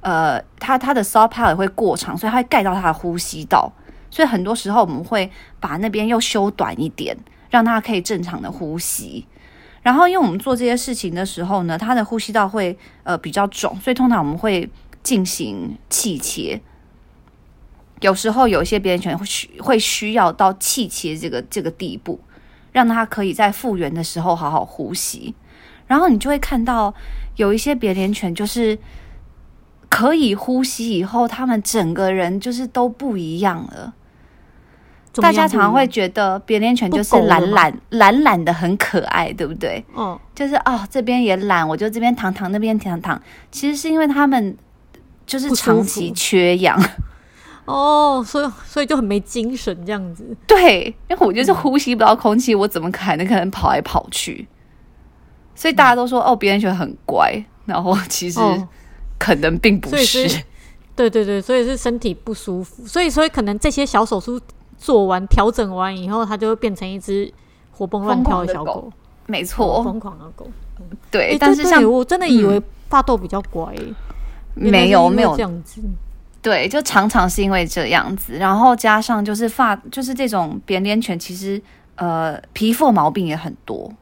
[0.00, 3.70] 呃，它它的 soft palate 会过长，所以它会盖到它的呼吸道，
[4.08, 7.14] 所以很多时候我们会把那边又修短一点，
[7.50, 9.26] 让它可以正常的呼吸。
[9.82, 14.70] 然后因为我们做这些事情的时候呢，它的呼吸道会呃比较肿，所以通常我们会
[15.02, 16.60] 进行气切。
[18.00, 22.20] 有时候有一些别人犬会需会需要到气切这个这个地步，
[22.72, 25.34] 让它可以在复原的时候好好呼吸。
[25.86, 26.94] 然后你就会看到
[27.36, 28.78] 有一些别连犬就是
[29.88, 33.94] 可以呼吸以后，他们整个人就是都不一样了。
[35.14, 39.84] 大家常常会觉得别连犬就是懒懒懒懒的很可爱，对不对？
[39.96, 43.20] 嗯，就是哦这边也懒，我就这边躺躺，那边躺躺。
[43.50, 44.56] 其实是因为他们
[45.26, 46.80] 就是长期缺氧。
[47.66, 50.36] 哦，所以所以就很没精神这样子。
[50.46, 54.46] 对，因为我就是呼吸不到空气，嗯、我怎么可能可能跑来跑去？
[55.54, 57.32] 所以大家都说、嗯、哦，别人犬很乖，
[57.66, 58.40] 然后其实
[59.18, 60.26] 可能并不是。
[60.26, 60.42] 哦、
[60.96, 62.86] 对对对，所以是身体不舒服。
[62.86, 64.40] 所以所以可能这些小手术
[64.80, 67.30] 做完、调整完以后，它就会变成一只
[67.70, 68.72] 活蹦乱跳的小狗。
[68.72, 68.92] 狗。
[69.26, 70.48] 没错，疯狂的狗。
[70.80, 73.72] 嗯、对，欸、但是像我真的以为法斗比较乖，
[74.54, 75.36] 没有没有。
[75.36, 75.80] 这样子。
[76.42, 81.60] 对，就常常是因为这样子，然后加上就是发，就是这种扁脸犬，其实
[81.96, 83.92] 呃皮肤毛病也很多，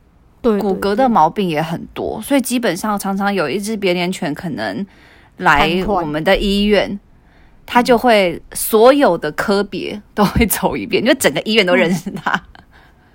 [0.40, 4.86] 对，骨骼的毛病也很多，所以基本上常常有一只扁脸犬可能
[5.38, 6.98] 来我们的医院，
[7.70, 12.42] 它就会所有的科别都会走一遍，就整个医院都认识他。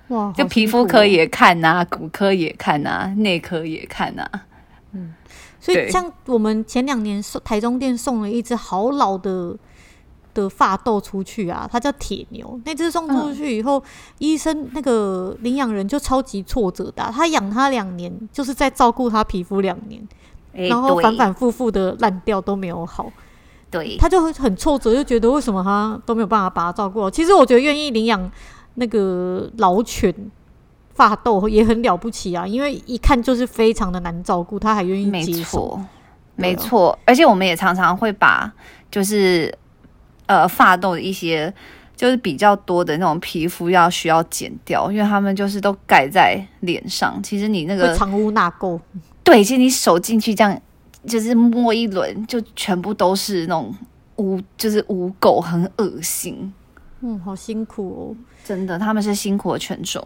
[0.08, 4.46] 哇，就皮肤科也看呐、啊，骨科也看呐、啊，内科也看呐、啊，
[4.92, 5.12] 嗯。
[5.58, 9.56] 所以像我们前两年送台中店送了一只好老的
[10.34, 12.60] 的发豆出去啊，它叫铁牛。
[12.64, 13.82] 那只送出去以后，嗯、
[14.18, 17.10] 医生那个领养人就超级挫折的、啊。
[17.12, 20.06] 他养它两年，就是在照顾它皮肤两年，
[20.52, 23.10] 欸、然后反反复复的烂掉都没有好。
[23.74, 27.10] 对，他就很挫折，就觉得为什么他都没有办法把他照顾好。
[27.10, 28.30] 其实我觉得愿意领养
[28.74, 30.14] 那个老犬。
[30.96, 35.42] 发豆也很了不起啊，因为一看就是非常的难照顾，他还愿意接受。
[35.42, 35.80] 没错，
[36.36, 38.48] 没错，而且我们也常常会把
[38.92, 39.52] 就是
[40.26, 41.52] 呃发豆的一些
[41.96, 47.20] 就是比较多的那种皮肤要需要剪掉，因为他们就是都盖在脸上。
[47.24, 48.78] 其实你那个藏污纳垢，
[49.24, 50.60] 对，其实你手进去这样
[51.06, 53.74] 就是摸一轮，就全部都是那种
[54.16, 56.52] 污，就是污垢，很恶心。
[57.00, 60.02] 嗯，好辛苦哦，真的，他们是辛苦的犬种。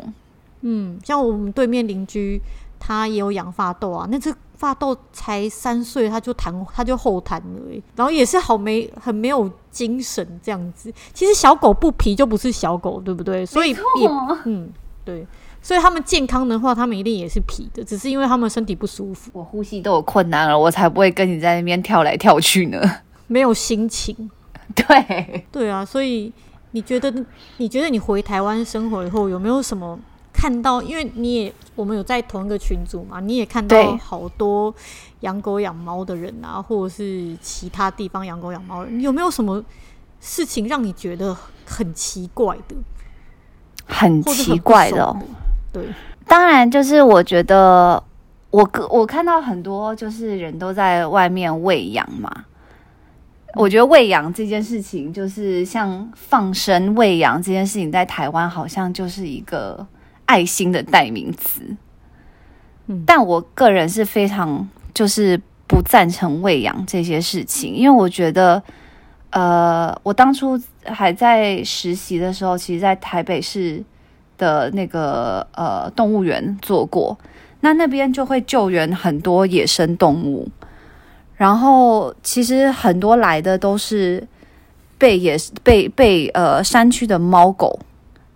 [0.63, 2.41] 嗯，像我们对面邻居，
[2.81, 4.09] 他也有养发豆啊。
[4.11, 10.93] 那只发豆才三岁，他就弹，他就后弹了，然后也是好没很没有精神这样子。
[11.15, 13.47] 其实小狗不皮就不是小狗，对不对？
[13.47, 14.09] 所以也
[14.45, 14.69] 嗯，
[15.05, 15.25] 对。
[15.61, 19.31] 所以他们健康的话，他们一定也是皮的，只是因为他们身体不舒服。
[19.35, 22.81] 我呼吸都有困难了，我才不会跟你在那边跳来跳去呢。
[23.27, 24.31] 没有心情。
[24.75, 26.33] 对对啊，所以
[26.73, 27.13] 你觉得
[27.57, 29.99] 你觉得你回台湾生活以后有没有什么？
[30.31, 34.73] 看到，因为你也我们有在同一个群组嘛，你也看到好多
[35.21, 39.61] 养狗养猫的人啊，或者是其他地方养狗养猫你有没有什么
[40.21, 42.77] 事情让你觉得很奇怪的？
[43.85, 45.17] 很奇怪的，的，
[45.73, 45.85] 对，
[46.27, 48.03] 当然就是我觉得
[48.51, 52.45] 我我看到很多就是人都在外面喂养嘛，
[53.55, 59.87] 我觉得喂养这件事情，就是像放生喂养这件事情，在台湾好像就是一个。
[60.29, 61.63] 爱心的代名词，
[62.87, 68.63] 嗯，但我个人是非常就是不赞成喂养这些事情，因为我觉得，
[69.31, 73.83] 呃，我当初还在实习的时候，其实在台北市
[74.39, 77.19] 的那个呃动物园做过，
[77.61, 80.49] 那那边就会救援很多野生动物，
[81.37, 84.27] 然后其实很多来的都是
[84.97, 87.79] 被野被被呃山区的猫狗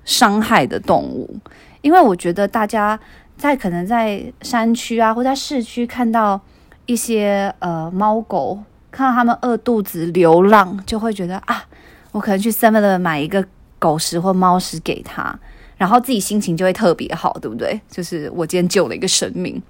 [0.05, 1.37] 伤害的动物。
[1.81, 2.99] 因为我觉得大家
[3.37, 6.41] 在可能在山区啊，或在市区看到
[6.87, 11.65] 一些呃猫狗，看到他们饿肚子流浪，就会觉得啊，
[12.13, 13.45] 我可能去 Seven 买一个
[13.81, 15.37] 狗食或猫食给它，
[15.83, 17.81] 然后自己心情就会特别好，对不对？
[17.91, 19.61] 就是我今天救了一个生命，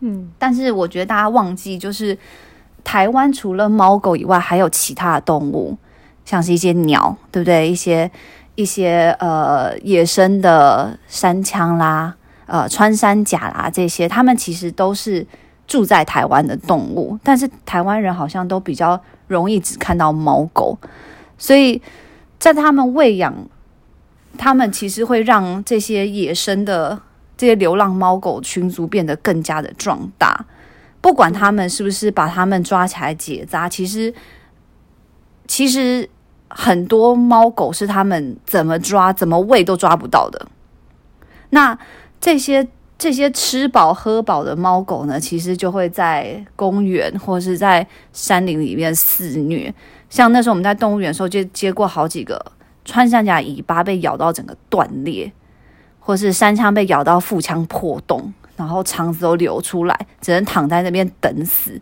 [0.00, 0.30] 嗯。
[0.38, 2.18] 但是我觉得大家忘记，就是
[2.84, 5.78] 台湾除了猫狗以外，还有其他的动物，
[6.26, 7.70] 像是一些鸟，对不对？
[7.70, 8.10] 一些。
[8.56, 12.14] 一些呃野生的山羌啦，
[12.46, 15.26] 呃穿山甲啦，这些他们其实都是
[15.66, 20.78] 住在台湾的动物，但是台湾人好像都比较容易只看到猫狗，
[21.36, 21.82] 所以
[22.38, 23.34] 在他们喂养，
[24.36, 27.00] 他们其实会让这些野生的
[27.36, 30.46] 这些流浪猫狗群族变得更加的壮大。
[31.00, 34.12] 不管他们是不是把他们抓起来结扎，其实
[35.46, 36.08] 其实
[36.48, 40.46] 很多猫狗是他们怎么抓、怎么喂都抓不到的。
[41.50, 41.78] 那
[42.20, 42.66] 这些
[42.96, 49.72] 这些吃饱喝饱的猫狗呢，其实就会在公园或是在山林里面肆虐。
[50.08, 52.42] 像那时候我们在动物园的时候，就接过好几个
[52.84, 55.32] 穿山甲尾巴被咬到整个断裂，
[55.98, 58.32] 或是山羌被咬到腹腔破洞。
[58.56, 61.80] 然后肠子都流出来，只能躺在那边等死。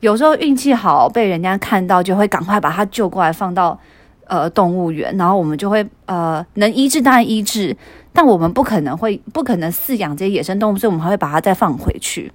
[0.00, 3.78] 有时候运气好，被人家看到，就会赶快把它救过来，放到
[4.26, 5.16] 呃动物园。
[5.16, 7.76] 然后我们就会呃能医治当然医治，
[8.12, 12.32] 但我们不可能会不可能饲养这些野生动物，所以我们还会把它再放回去。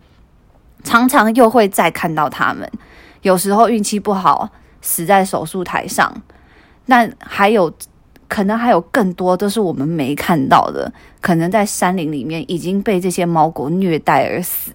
[0.86, 2.72] 常常又会再看到它们。
[3.22, 6.22] 有时候运气不好，死在手术台上。
[6.88, 7.72] 那还有。
[8.30, 14.74] 可能还有更多都是我们没看到的，可能在山林里面已经被这些猫狗虐待而死。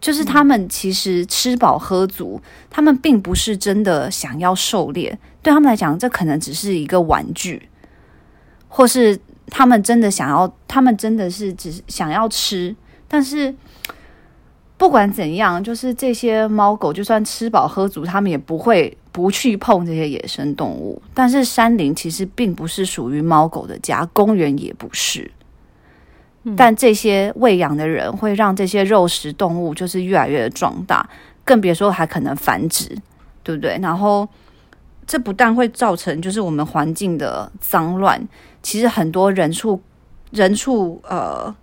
[0.00, 7.68] 就是他们其实吃饱喝足，他们并不是真的想要狩猎，对他们来讲，这可能只是一个玩具，
[8.68, 12.76] 或是他们真的想要，他们真的是只是想要吃，
[13.08, 13.52] 但是。
[14.76, 21.00] 不管怎样，就是这些猫狗，就算吃饱喝足，他们也不会不去碰这些野生动物。
[21.14, 25.30] 但是山林其实并不是属于猫狗的家，公园也不是。
[26.56, 31.08] 但这些喂养的人会让这些肉食动物就是越来越壮大，
[31.44, 32.98] 更别说还可能繁殖，
[33.44, 33.78] 对不对？
[33.80, 34.28] 然后
[35.06, 38.26] 这不但会造成就是我们环境的脏乱，
[38.62, 39.80] 其实很多人畜
[40.32, 41.54] 人畜呃。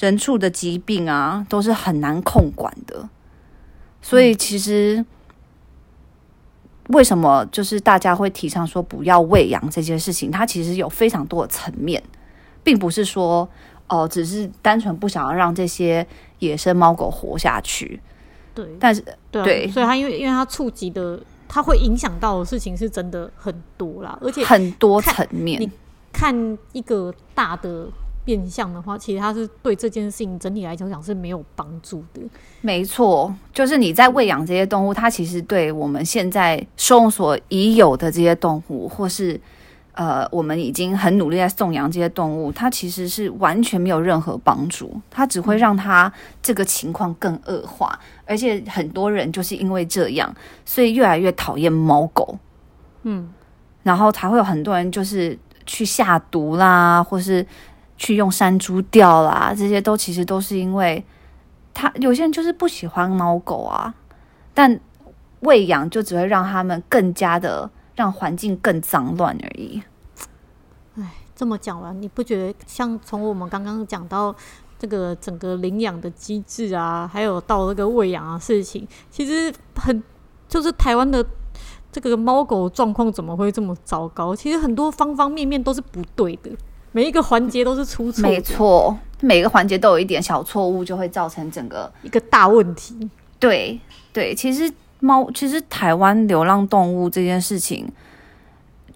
[0.00, 3.08] 人畜的疾病啊，都是很难控管的，
[4.00, 5.04] 所以其实
[6.88, 10.30] 为什么就是大家会提倡说不要喂养这件事情？
[10.30, 12.02] 它其实有非常多的层面，
[12.62, 13.48] 并不是说
[13.88, 16.06] 哦，只是单纯不想要让这些
[16.38, 18.00] 野生猫狗活下去。
[18.54, 25.60] 对，但是对，对，所以它因为因为它触及的，它会影响到的事情是真的很多啦，而且很多层面。
[25.60, 25.70] 你
[26.12, 27.86] 看一个大的。
[28.24, 32.20] 变相的话，其实它是对这件事情整体来讲讲是没有帮助的。
[32.60, 39.40] 没错，就是你在喂养这些动物，它其实对我们现在收容所已有的这些动物，或是
[39.92, 47.98] 呃我们已经很努力在送养这些动物，它其实是完全没有任何帮助，它只会让它这个情况更恶化。
[48.26, 50.34] 而且很多人就是因为这样，
[50.66, 52.36] 所以越来越讨厌猫狗。
[53.04, 53.32] 嗯，
[53.84, 57.46] 然后才会有很多人就是去下毒啦，或是。
[57.98, 61.04] 去用山猪吊啦，这些都其实都是因为
[61.74, 63.92] 他有些人就是不喜欢猫狗啊，
[64.54, 64.80] 但
[65.40, 69.82] 喂养就只会让他们更加的让环境更脏乱而已。
[70.96, 74.34] 哎，这么讲完，你不觉得像从我们刚刚讲到
[74.78, 80.02] 这个整个领养的机制啊，还有到这个喂养的事情，其实很
[80.48, 81.24] 就是台湾的
[81.90, 84.34] 这个猫狗状况怎么会这么糟糕？
[84.34, 86.50] 其实很多方方面面都是不对的。
[86.92, 93.08] 每一个环节都是出错，没错，每个环节都有一点小错误，就会造成整个一个大问题。
[93.38, 93.78] 对
[94.12, 97.86] 对，其实猫，其实台湾流浪动物这件事情，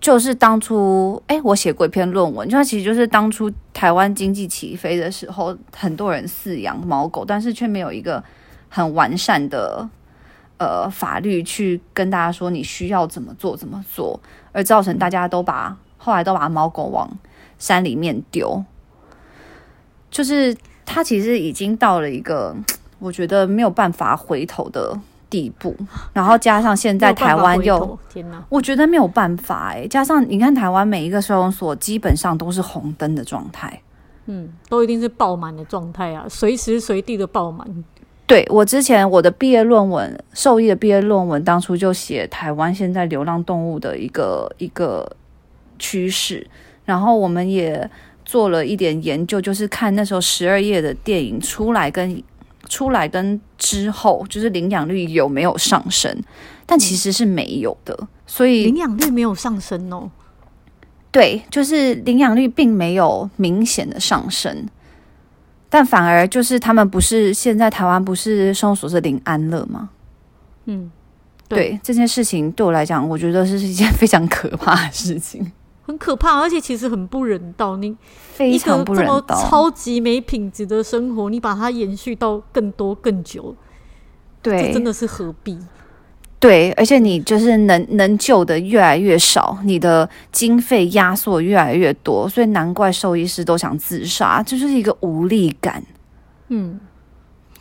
[0.00, 8.22] 就是当初，哎，我写过一篇论文，就它其实就是当初台湾经济起飞的时候，很多人饲养猫狗，但是却没有一个
[8.68, 9.88] 很完善的
[10.56, 14.18] 呃法律去跟大家说你需要怎么做怎么做，
[14.50, 17.08] 而造成大家都把后来都把猫狗往
[17.62, 18.60] 山里面丢，
[20.10, 20.52] 就是
[20.84, 22.52] 他其实已经到了一个
[22.98, 24.98] 我觉得没有办法回头的
[25.30, 25.76] 地步。
[26.12, 29.86] 然后加上现在台湾又，天哪，我觉得没有办法哎。
[29.86, 33.80] 加上你看台湾每一个收容所基本上都是红灯的状态，
[34.26, 37.84] 嗯，都一定是爆满的状态啊，随时随地的爆满。
[38.26, 45.08] 对，我之前我的毕业论文，兽医的毕业论文，当初就写台湾现在流浪动物的一个一个
[45.78, 46.44] 趋势。
[46.92, 47.90] 然后我们也
[48.22, 52.22] 做了一点研究，就是看那时候十二夜的电影出来跟
[52.68, 56.14] 出来跟之后，就是领养率有没有上升？
[56.66, 60.10] 但其实是没有的，所以领养率没有上升哦。
[61.10, 64.68] 对，就是领养率并没有明显的上升，
[65.70, 69.88] 但反而就是他们不是现在台湾不是收容所是领安乐吗？
[70.66, 70.90] 嗯，
[71.48, 75.50] 对，对这件事情对我来讲，我觉得是一件非常可怕的事情。
[75.84, 77.76] 很可怕，而且其实很不人道。
[77.76, 77.96] 你
[78.32, 83.54] 非常不人道，一个这么超级没品质的生活，你把它延续到更多更久，
[84.40, 85.58] 对，这真的是何必？
[86.38, 95.80] 对，而且你就是能能救的越来越少，你的经费压缩越来越多，所以难怪兽医师都想自杀，这就是一个无力感。
[96.48, 96.80] 嗯，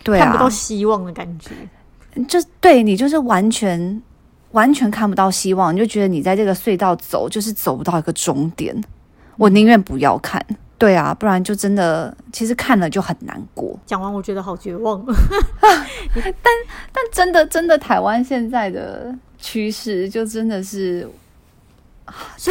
[0.03, 1.51] 对啊，看不到希望的感觉，
[2.27, 4.01] 就对你就是完全
[4.51, 8.75] 完全看不到希望，你就觉得你在这个隧道走就是走不到一个终点，
[9.37, 10.45] 我宁愿不要看。
[10.77, 13.77] 对啊，不然就真的，其实看了就很难过。
[13.85, 14.99] 讲完我觉得好绝望，
[16.15, 16.33] 但
[16.91, 21.07] 但真的真的，台湾现在的趋势就真的是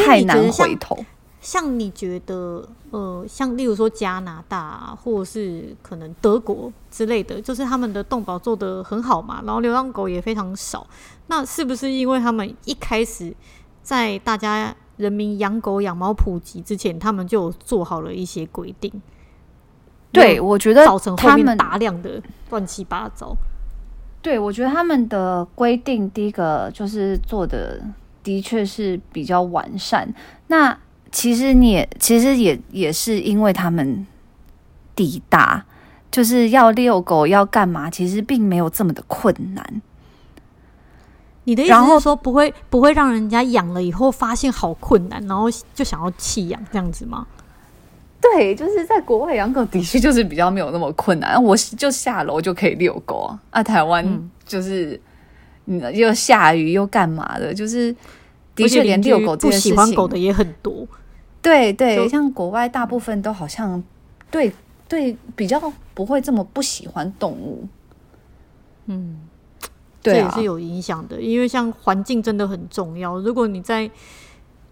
[0.06, 0.96] 太难回头。
[1.40, 10.86] 像，你觉得，呃，像例如说加拿大或者是可能德国之类的，就是他们的动保做得很好嘛，然后流浪狗也非常少。
[11.28, 13.34] 那是不是因为他们一开始
[13.82, 18.92] 在大家人民养狗养猫普及之前，他们就做好了一些规定。
[20.12, 22.20] 对，我觉得造成后面大量的
[22.50, 23.34] 乱七八糟。
[24.20, 27.80] 对，我觉得他们的规定，第一个就是做的
[28.22, 30.12] 的确是比较完善。
[30.48, 30.76] 那
[31.12, 34.06] 其实你也其实也也是因为他们
[34.94, 35.64] 抵达，
[36.10, 39.82] 就是要遛狗要干嘛，其实并没有这么的困难。
[41.44, 47.26] 你的意思是说，不会不会让人家养了以后发现好困难，然后就想要弃养这样子吗？
[48.20, 53.40] 对，就是在国外养狗的确就是比较没有那么困难，我就下楼就可以遛狗啊。
[53.50, 55.00] 啊，台湾就是
[55.64, 57.92] 嗯，又下雨又干嘛的，就是
[58.54, 60.86] 的确连遛狗不喜欢狗的也很多。
[61.42, 63.82] 对对，像国外大部分都好像
[64.30, 64.52] 对
[64.88, 65.60] 对比较
[65.94, 67.66] 不会这么不喜欢动物，
[68.86, 69.20] 嗯。
[70.02, 73.18] 对啊，这也是有影响的，因为像环境真的很重要。
[73.18, 73.90] 如果你在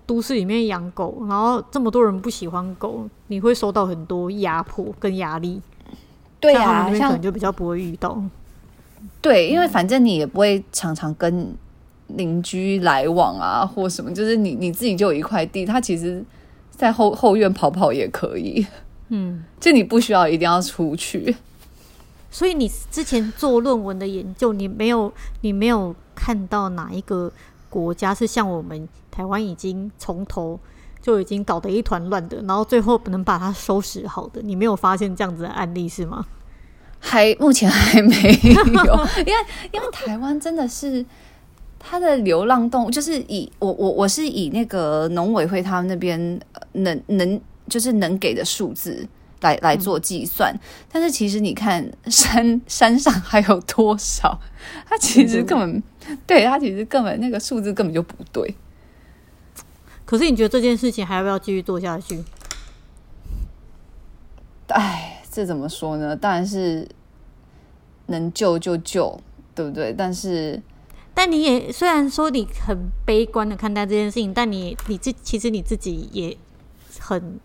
[0.07, 5.61] 都市里面养狗，然后这么多人不喜欢狗，你会受到很多压迫跟压力。
[6.41, 8.19] 对啊，像可能就比较不会遇到。
[9.21, 11.55] 对，因为反正你也不会常常跟
[12.07, 16.25] 邻居来往啊，或什么，就是你你自己就有一块地，它其实
[16.79, 18.67] 在后后院跑跑也可以。
[19.09, 21.37] 嗯，就你不需要一定要出去。
[22.31, 27.33] 所以你之前做论文的研究，你没有你没有看到哪一个
[27.69, 30.61] 国家是像我们台湾已经从头
[31.03, 36.25] 就已经搞得一团乱的，然后最后不能把它收拾好的，你没有发现这样子的案例是吗？
[37.01, 41.05] 还目前还没有， 因为因为台湾真的是
[41.79, 46.41] 它的流浪动物，就是以我我我是以那个农委会他们那边
[46.73, 49.07] 能能就是能给的数字。
[49.41, 50.59] 来来做计算，嗯，
[50.91, 54.37] 但是其实你看山山上还有多少？
[54.85, 55.77] 它其实根本，
[56.09, 58.57] 嗯、对它其实根本那个数字根本就不对。
[60.05, 62.21] 可是你觉得这件事情还要不要继续做下去？
[64.67, 66.17] 哎，这怎么说呢？
[66.17, 66.89] 当然是
[68.07, 69.21] 能救就救，
[69.55, 69.93] 对不对？
[69.97, 70.61] 但是，
[71.19, 76.37] 但你也虽然说你很悲观的看待这件事情，但你你自其实你自己也
[77.01, 77.41] 很。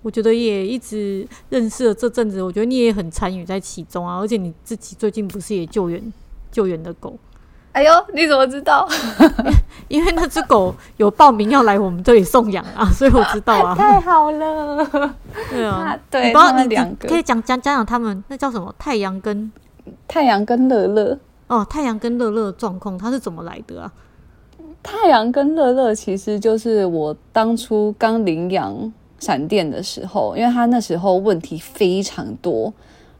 [0.00, 6.02] 我觉得也一直认识了这阵子，我觉得你也很参与在其中啊，而且你自己最近不是也救援
[6.50, 7.14] 救援的狗？
[7.72, 8.88] 哎呦，你怎么知道？
[9.88, 13.74] 因为那只狗有报名要来我们这里送养啊，所以我知道啊。
[13.76, 15.14] 太好了，
[15.50, 18.74] 对啊，对，你他们两个可以讲讲讲讲他们那叫什么？
[18.78, 19.52] 太阳跟
[20.08, 21.18] 太阳跟乐乐
[21.50, 23.92] 哦，太阳跟乐乐的状况，它是怎么来的啊？
[24.82, 28.92] 太阳跟乐乐其实就是我当初刚领养。
[29.22, 32.72] 闪电的时候，因为他那时候问题非常多，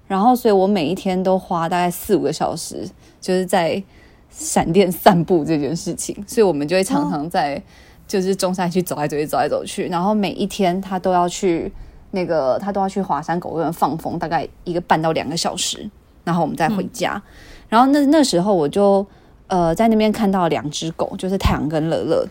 [0.07, 2.89] 然后所以我每一天都花大概四五个小时，
[3.21, 3.85] 就是在
[4.31, 7.63] 闪电散步这件事情，所以我们就会常常在
[8.09, 11.71] 就是中山区走来走去，走来走去，然后每一天他都要去
[12.13, 15.91] 那个他都要去华山狗园放风，大概一个半到两个小时，
[16.25, 17.13] 然后我们再回家。
[17.15, 17.23] 嗯、
[17.71, 19.07] 然后那那时候我就
[19.47, 22.29] 呃在那边看到两只狗，就是太阳跟乐乐，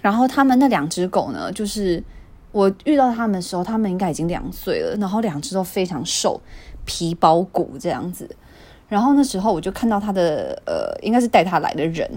[0.00, 2.02] 然后他们那两只狗呢，就是。
[2.54, 6.40] 我遇到他们的时候，他们应该已经两岁了，然后两只都非常瘦，
[6.84, 8.30] 皮包骨这样子。
[8.88, 12.08] 然后那时候我就看到他的呃，应该是带他来的人，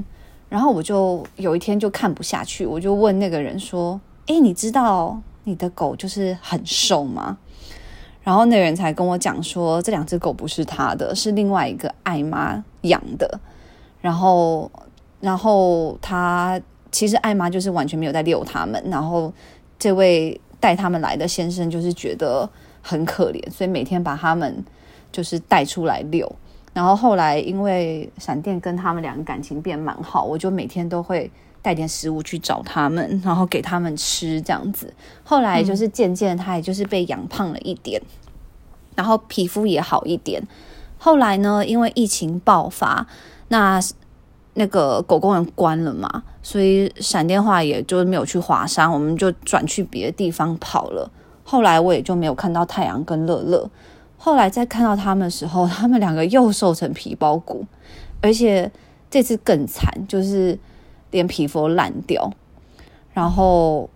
[0.47, 7.39] 然后我就有一天就看不下去，我就问那个人说：“诶，你知道你的狗就是很瘦吗？”
[8.27, 13.39] 然后那人才跟我讲说，这两只狗不是他的，是另外一个爱妈养的。
[14.01, 14.69] 然后，
[15.21, 16.59] 然后他
[16.91, 19.31] 其实爱妈就是完全没有在遛他们，然后。
[19.79, 22.49] 这位带他们来的先生就是觉得
[22.81, 24.65] 很可怜，所以每天把他们
[25.11, 26.35] 就是带出来遛。
[26.73, 31.29] 然后后来因为闪电跟他们两个感情变蛮好，我就每天都会
[31.67, 34.93] 带点食物去找他们， 然后给他们吃这样子。
[35.25, 38.01] 后来就是渐渐他也就是被养胖了一点，
[38.95, 40.41] 然后皮肤也好一点。
[40.97, 43.05] 后来呢，因为疫情爆发，
[43.49, 43.81] 那
[44.53, 51.11] 那个狗公园关了嘛，所以闪电话也就没有去华山，我们就转去别的地方跑了。
[51.43, 53.69] 后来我也就没有看到太阳跟乐乐。
[54.17, 57.65] 后来再看到他们的时候，他们两个又瘦成皮包骨，
[58.21, 58.71] 而且
[59.11, 60.57] 这次更惨，就是
[61.11, 62.31] 连皮肤都烂掉。
[63.13, 63.89] 然后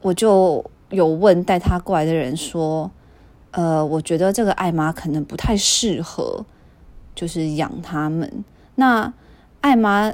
[0.00, 2.90] 我就有问带他过来的人说
[3.52, 6.44] ：“呃，我觉得这个艾妈可能不太适合，
[7.14, 8.44] 就是养他们。”
[8.76, 9.12] 那
[9.60, 10.12] 艾妈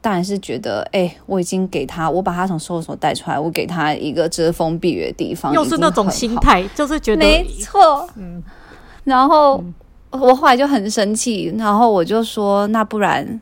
[0.00, 8.42] 当然是觉得，哎、欸，我已经给他，我把他从收容所带出来，我给他一个遮风避雨的地方，又是那种心态，就是觉得没错，嗯。
[9.04, 9.62] 然后
[10.10, 13.40] 我后来就很生气，然后我就说，那不然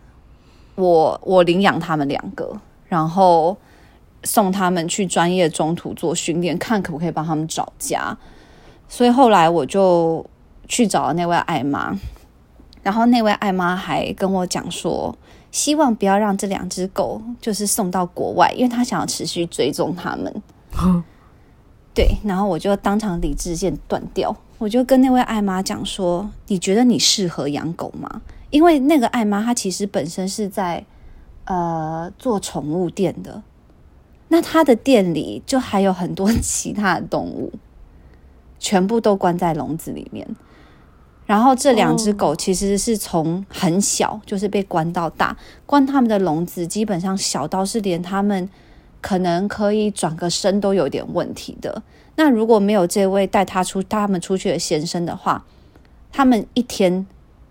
[0.77, 3.57] 我我领养他们两个，然后
[4.23, 8.17] 送他们去专业中途做训练，看可不可以帮他们找家。
[8.89, 10.25] 所以后来我就
[10.69, 11.99] 去找了那位艾妈。
[12.83, 15.17] 然后那位艾妈还跟我讲说，
[15.51, 20.43] 希望不要让这两只狗就是送到国外，因为她想要持续追踪他们。
[21.93, 28.21] 对，然后我就当场理智线断掉，我就跟那位艾妈讲说：“你觉得你适合养狗吗？”
[28.57, 30.83] 因为那个爱妈她其实本身是在
[31.45, 33.43] 呃做宠物店的，
[34.29, 37.53] 那她的店里就还有很多其他的动物，
[38.59, 40.27] 全部都关在笼子里面。
[41.27, 45.37] 然后这两只狗其实是从很小就是被关到大，
[45.67, 48.49] 关他们的笼子基本上小到是连他们
[49.03, 51.83] 可能可以转个身都有点问题的。
[52.15, 55.45] 那如果没有这位带他出他们出去的先生的话，
[56.11, 57.07] 他们一天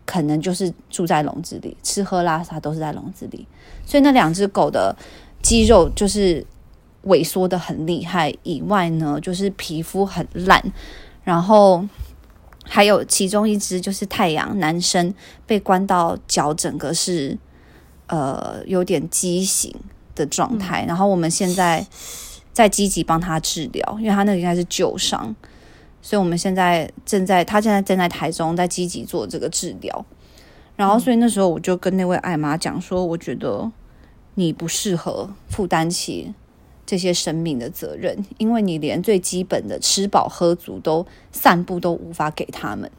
[0.06, 3.48] 可能就是住在笼子里，吃喝拉撒都是在笼子里。
[3.86, 4.96] 所以那两只狗的
[5.42, 6.46] 肌肉就是
[7.06, 10.64] 萎缩的很厉害，以外呢，就是皮肤很烂，
[11.24, 11.86] 然后。
[12.68, 15.14] 还有其中一只就是太阳男生
[15.46, 17.38] 被关到脚整个是
[18.08, 19.72] 呃有点畸形
[20.16, 21.86] 的状态，嗯、然后我们现在
[22.52, 25.36] 在积极帮他治疗，因为他那个应该是旧伤，
[26.06, 30.06] 所以我们现在正在他现在正在台中在积极做这个治疗，
[30.76, 33.72] 然后所以那时候我就跟那位艾妈讲说，我觉得
[34.36, 36.36] 你不适合负担起。
[36.86, 42.92] 这些生命的责任，因为你连最基本的吃饱喝足都散步都无法给他们，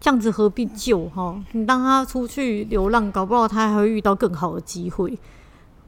[0.00, 1.42] 这样子何必救哈？
[1.50, 5.18] 你当他出去流浪，搞不好他还会遇到更好的机会。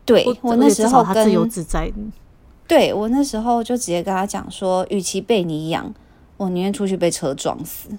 [0.05, 1.93] 对，我那时候他自由自在。
[2.67, 5.95] 对，我那时候就直接跟他讲说，与其被你养，
[6.37, 7.91] 我宁愿出去被车撞死。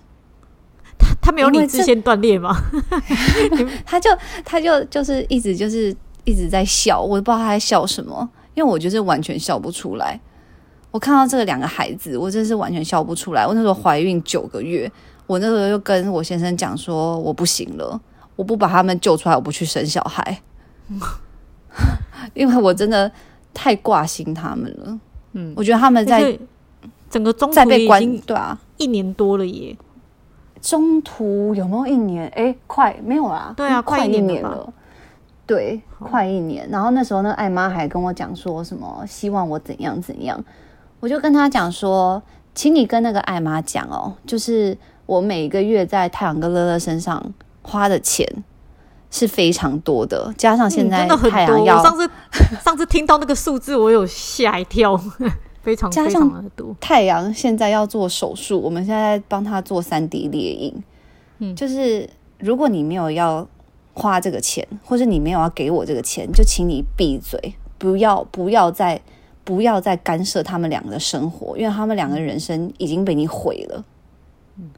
[0.98, 2.56] 他他没有理智先断裂吗？
[3.86, 4.10] 他就
[4.44, 5.96] 他就就是一直就是。
[6.28, 10.20] 一直在笑，我都不知道他在笑什么，因为我就是完全笑不出来。
[10.92, 13.48] 我看到这两个孩子，我真是完全笑不出来。
[13.48, 14.92] 我那时候怀孕九个月，
[15.26, 17.98] 我那时候就跟我先生讲说，我不行了，
[18.36, 20.42] 我不把他们救出来，我不去生小孩，
[22.36, 23.10] 因为我真的
[23.58, 25.00] 太挂心他们了。
[25.32, 26.38] 嗯，我觉得他们在
[27.10, 29.76] 整个中途在被关，对啊，一年多了耶。
[30.62, 32.28] 中途有没有一年？
[32.36, 33.52] 哎，快没有啦？
[33.58, 34.72] 对啊，快一年了。
[35.48, 36.70] 对，快一年。
[36.70, 40.44] 然后那时候，那个爱妈还跟我讲说什么，希望我怎样怎样。
[41.00, 42.22] 我就跟他讲说，
[42.54, 44.78] 请你跟那个艾妈讲哦，就是
[45.08, 47.24] 我每个月在太阳哥乐乐身上
[47.64, 48.28] 花的钱
[49.10, 52.10] 是非常多的，加上现在太阳要、嗯、上次
[52.64, 54.96] 上次听到那个数字，我有吓一跳，
[55.62, 56.76] 非常非常的多。
[56.80, 60.84] 太阳现在要做手术，我们现在帮他做三 D 列印。
[61.40, 63.48] 嗯，就是如果你没有要。
[64.00, 69.02] 花这个钱，或者你没有要给我这个钱，就请你闭嘴，不要不要再
[69.44, 73.84] 不要再干涉他们两个的生活，因为他们两个人生已经被你毁了。
[74.60, 74.70] 嗯，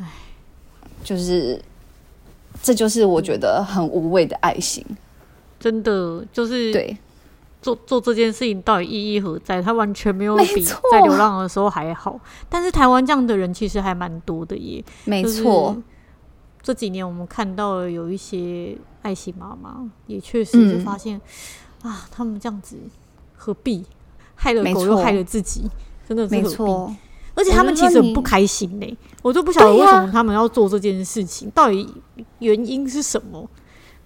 [0.00, 0.10] 唉，
[1.04, 1.62] 就是，
[2.64, 4.82] 这就是我觉得很无谓的爱心，
[5.60, 6.96] 真的就是对。
[7.60, 9.62] 做做这件事情到底意义何在？
[9.62, 15.74] 他完全没有比在流浪的时候还好，但是台湾这样的人其实还蛮多的耶，没错。
[16.62, 21.18] 这几年我们看到了有一些爱心妈妈，也确实就发现、
[21.84, 22.76] 嗯、啊，他们这样子
[23.34, 23.86] 何必？
[24.34, 25.62] 害了狗又害了自己，
[26.06, 26.96] 真的是何必？
[27.34, 31.92] 而且他们其实很不开心呢、欸，我就不晓得为什么他们要做这件事情，到底
[32.38, 33.48] 原因是什么？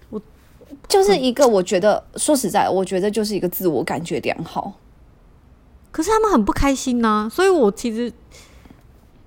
[0.09, 0.21] 我
[0.87, 4.73] 就是一个，我觉得说实在，我觉得就是一个自我感觉良好。
[5.91, 8.11] 可是他们很不开心呐、啊，所以我其实。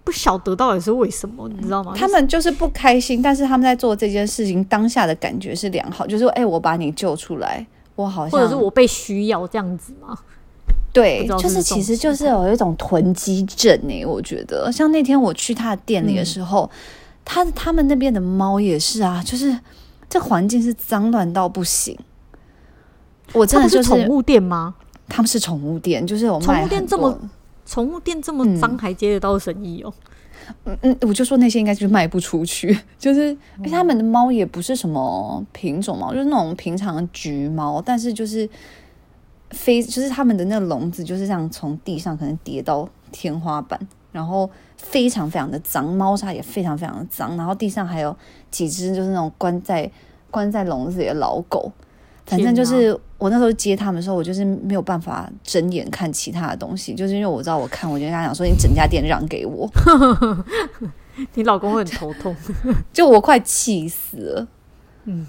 [0.05, 1.93] 不晓得到底是为什么，你知道吗？
[1.97, 10.19] 他们就是不开心，但是他们在做这件事情当下的感觉是良好，就是说，哎、欸，我把你救出来，我好像或者是我被需要这样子吗？
[10.93, 16.77] 对，就是其实就是有一种囤积症诶、欸，我觉得像那天我去他的店里的时候，嗯、
[17.25, 19.59] 他他们那边的猫也是啊，就是
[20.09, 21.99] 这环境是脏乱到不行。
[23.33, 24.75] 我真的就是宠物店吗？
[25.09, 27.19] 他们是宠物店，就是我宠物店这么
[27.65, 29.93] 宠物店这么脏还接得到生意哦。
[30.65, 38.47] 嗯嗯，我就说那些应该就是卖不出去， 就是因为他们的猫也不是什么品种猫，就是那种平常的橘猫，但是就是
[39.53, 43.79] 飞，就是他们的那个笼子就是这样从地上可能叠到天花板，
[44.11, 48.17] 然后非常非常的脏，猫砂也非常非常的脏，然后地上还有
[48.51, 49.91] 几只就是那种关在
[50.31, 51.71] 关在笼子里的老狗。
[52.25, 59.69] 反正就是我那时候接他们的时候，我就是没有办法睁眼看其他的东西，就是因为我知道我看，我就跟他讲说：“你整家店让给我。”
[61.35, 62.35] 你老公会很头痛，
[62.93, 64.49] 就我快气死了。
[65.05, 65.27] 嗯，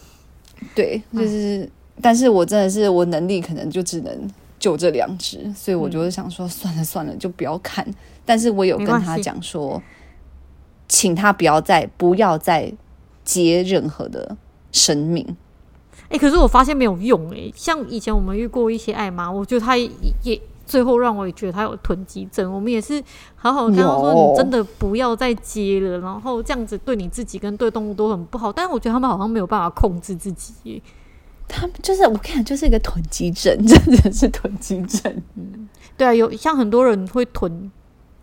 [0.75, 1.69] 对，就是，
[2.01, 4.29] 但是我真的是我能力可能就只能
[4.59, 7.85] 救这两只，所以我就是想说，算了算了，就不要看。
[8.25, 9.81] 但是我有跟他讲说，
[10.87, 12.73] 请他不要再不要再
[13.23, 14.35] 接任何的
[14.71, 15.25] 生命。
[16.03, 22.51] 哎、欸，可是我发现没有用哎、欸，像以前我们遇过一些爱妈，我觉得他也最后让我也觉得他有囤积症。
[22.51, 23.03] 我们也是
[23.35, 28.51] 好好跟他说，你真的不要再接了，然后这样子对你自己跟对动物都很不好。
[28.51, 30.81] 但是我觉得他们好像没有办法控制自己、欸，
[31.53, 35.21] 他们就是我看就是一个囤积症， 真的是囤积症。
[35.35, 37.71] 嗯，对啊，有像很多人会囤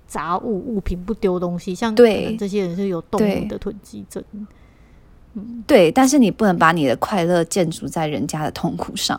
[0.08, 4.22] 杂物物品不丢东西，像对这些人是有动物的囤积症。
[5.34, 9.18] 嗯，对，但是你不能把你的快乐建筑在人家的痛苦上。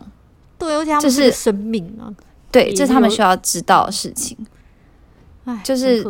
[0.58, 2.14] 对，而且他们是生命啊，
[2.52, 4.38] 对，这是他们需要知道的事情。
[5.46, 6.04] 哎，就是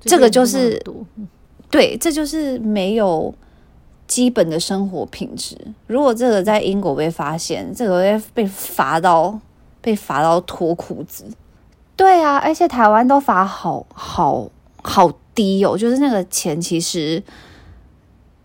[0.00, 0.82] 这个就是
[1.70, 3.32] 对，这就是没有
[4.12, 5.56] 基本的生活品质。
[5.86, 9.38] 如果这个在英国被发现，这个会被罚到
[9.80, 11.24] 被罚到脱裤子。
[11.96, 14.46] 对啊，而且台湾都罚好好
[14.82, 17.22] 好低哦，就是那个钱其实。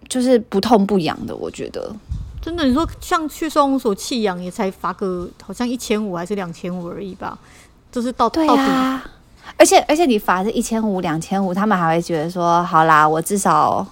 [0.10, 1.94] 就是不痛不痒的，我觉得
[2.42, 2.64] 真的。
[2.64, 7.38] 你说像去收容所弃养，也才罚个好像一千五还是两千五而已吧？
[7.92, 9.04] 就是到对啊，
[9.58, 13.86] 而且而且你罚是一千五两千五，他们还会觉得说好啦，我至少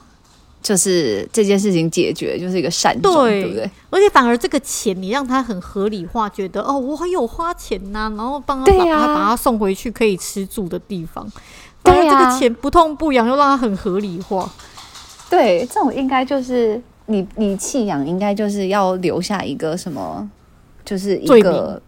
[0.66, 3.70] 就是这件事情解决，就是一个善终，对，对不对？
[3.92, 11.32] 而且反而这个钱你让他很合理化，觉得哦，我还有花钱呐、啊，然后帮他把他把他送回去可以吃住的地方，
[11.84, 14.52] 对呀，这个钱不痛不痒，又让他很合理化。
[15.30, 20.28] 对，这种应该就是你你弃养，应该就是要留下一个什么，
[20.84, 21.80] 就是一个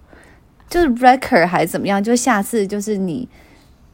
[0.70, 2.04] 就是 record 还是怎么样？
[2.04, 3.28] 就下次就是你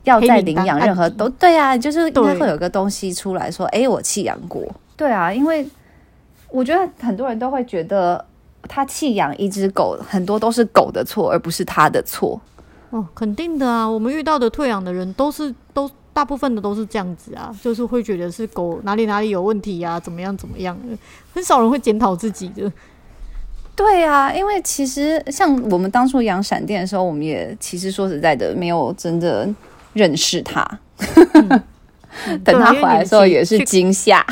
[0.04, 4.62] 要再领养任何都对啊，就是应该会有个东西出来说，哎，我弃养过。
[4.96, 5.68] 对啊，因为
[6.50, 8.24] 我觉得很多人都会觉得
[8.68, 12.40] 他弃养一只狗，很多都是狗的错，而不是他的错。
[12.90, 15.90] 哦，肯定的啊，我们遇到的退养的人都是都。
[16.16, 20.96] 大部分的都是这样子啊，就是会觉得是狗哪里哪里有问题呀、啊，怎么样怎么样的，
[21.34, 22.72] 很少人会检讨自己的。
[23.76, 29.50] 对啊，因为其实像我们当初养闪电的时候，我们也其实说实在的，没有真的
[29.94, 30.64] 认识他。
[32.28, 34.26] 嗯、等他回来的时候也是惊吓。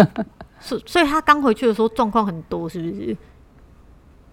[0.60, 3.16] 所所以，他刚回去的时候状况很多，是不是？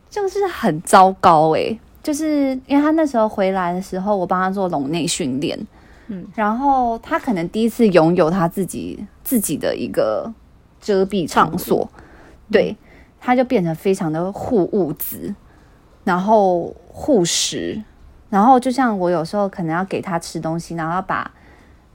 [0.09, 5.57] 就是很糟糕哎、欸，就是因为他那时候回来的时候，我帮他做笼内训练。
[6.07, 10.33] 嗯，然后他可能第一次拥有他自己自己的一个
[10.79, 11.89] 遮蔽场所，
[12.49, 12.75] 对，
[13.19, 15.35] 他就变成非常的护物资，
[16.05, 17.83] 然后护食，
[18.29, 21.29] 然后就像我有时候可能要给它吃东西，然后要把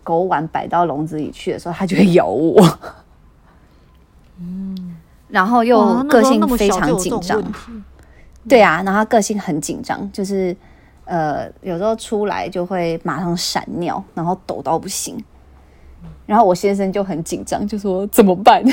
[0.02, 2.78] 狗碗摆到笼子里去的时候，它就会咬我。
[4.38, 4.96] 嗯，
[5.28, 7.42] 然后又个性非常紧张，
[8.48, 10.56] 对啊，然后他个性很紧张，就是。
[11.04, 15.22] 呃，有时候出来就会马上闪尿，然后抖到不行。
[16.26, 18.62] 然后我先生就很紧张，就说怎么办？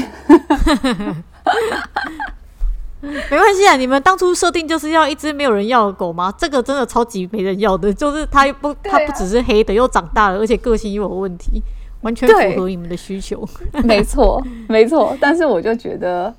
[3.32, 6.34] 没关系啊，你们当初设定就是要一只没有人要的狗吗？
[6.38, 11.62] 这个真的超级没人要的，就是它不，它不只是黑的，又长大了，而且个性又有问题，
[12.02, 13.48] 完全符合你们的需求。
[13.84, 15.16] 没错，没错。
[15.20, 16.34] 但是我就觉得，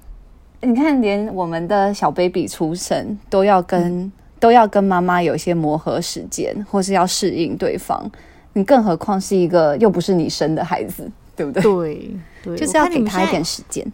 [0.60, 4.12] 你看，连我们的小 baby 出生都要跟、嗯。
[4.40, 8.10] 都要跟妈妈有一些磨合时间，或是要适应对方。
[8.54, 11.06] 你更何况是一个又不是你生的孩子，
[11.36, 11.62] 对不对？
[11.62, 12.10] 对，
[12.44, 13.86] 对就是要给他一点时间。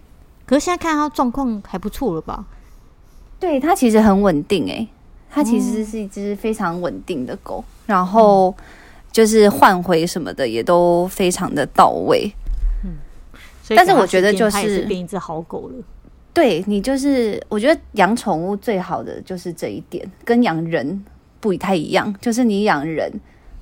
[0.46, 2.44] 可是现在看他状况还不错了吧？
[3.38, 4.88] 对，它其实很稳定诶、欸，
[5.30, 8.54] 他其实是一只非常稳定的狗，嗯、然后
[9.12, 12.32] 就是换回什么的也都非常的到位。
[12.84, 12.92] 嗯，
[13.76, 15.74] 但是我觉得就是，是变一只好狗了。
[16.32, 21.04] 对，你就是，我觉得养宠物最好的就是这一点，跟养人
[21.40, 22.14] 不太一样。
[22.20, 23.10] 就是你养人，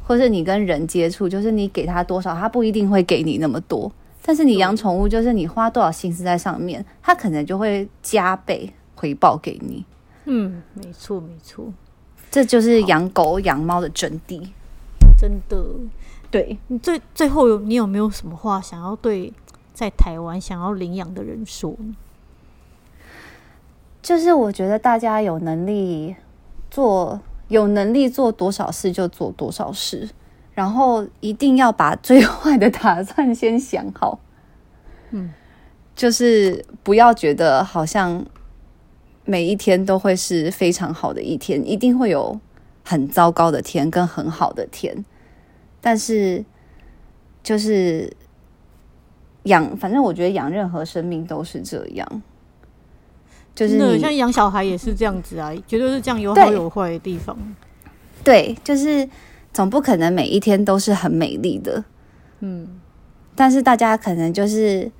[0.02, 3.90] 或是你跟人接触，就是你给他多少，他不一定会给你那么多。
[4.24, 8.72] 但是你养宠物，就是你花多少心思在上面，它可能就会加倍
[9.04, 9.84] 回报给你。
[10.24, 11.70] 嗯，没错没错，
[12.30, 14.48] 这就是养狗养猫的真谛。
[15.18, 15.62] 真的，
[16.30, 19.30] 对你最最后有你有没有什么话想要对
[19.74, 21.94] 在台湾想要领养的人说呢？
[24.00, 26.16] 就是我觉得大家有能力
[26.70, 30.08] 做，有能力做多少事就做多少事，
[30.54, 34.18] 然后一定要把最坏的打算先想好。
[35.10, 35.34] 嗯，
[35.94, 38.24] 就是不要觉得好像
[39.24, 42.38] 每一天都会是非常好的一天，一定会有
[42.82, 45.04] 很糟糕的天跟很好的天。
[45.80, 46.44] 但是
[47.42, 48.10] 就是
[49.44, 52.22] 养，反正我觉得养任何生命都是这样。
[53.54, 57.36] 就是你像养小孩也是这样子啊，绝对是这样，有好有坏的地方。
[58.24, 59.08] 对，就是
[59.52, 61.84] 总不可能每一天都是很美丽的。
[62.40, 62.80] 嗯，
[63.36, 64.90] 但是大家可能就是，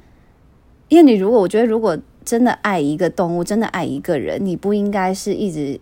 [0.89, 5.81] 因为你如果我觉得，如果真的爱一个动物，真的爱一个人，你不应该是一直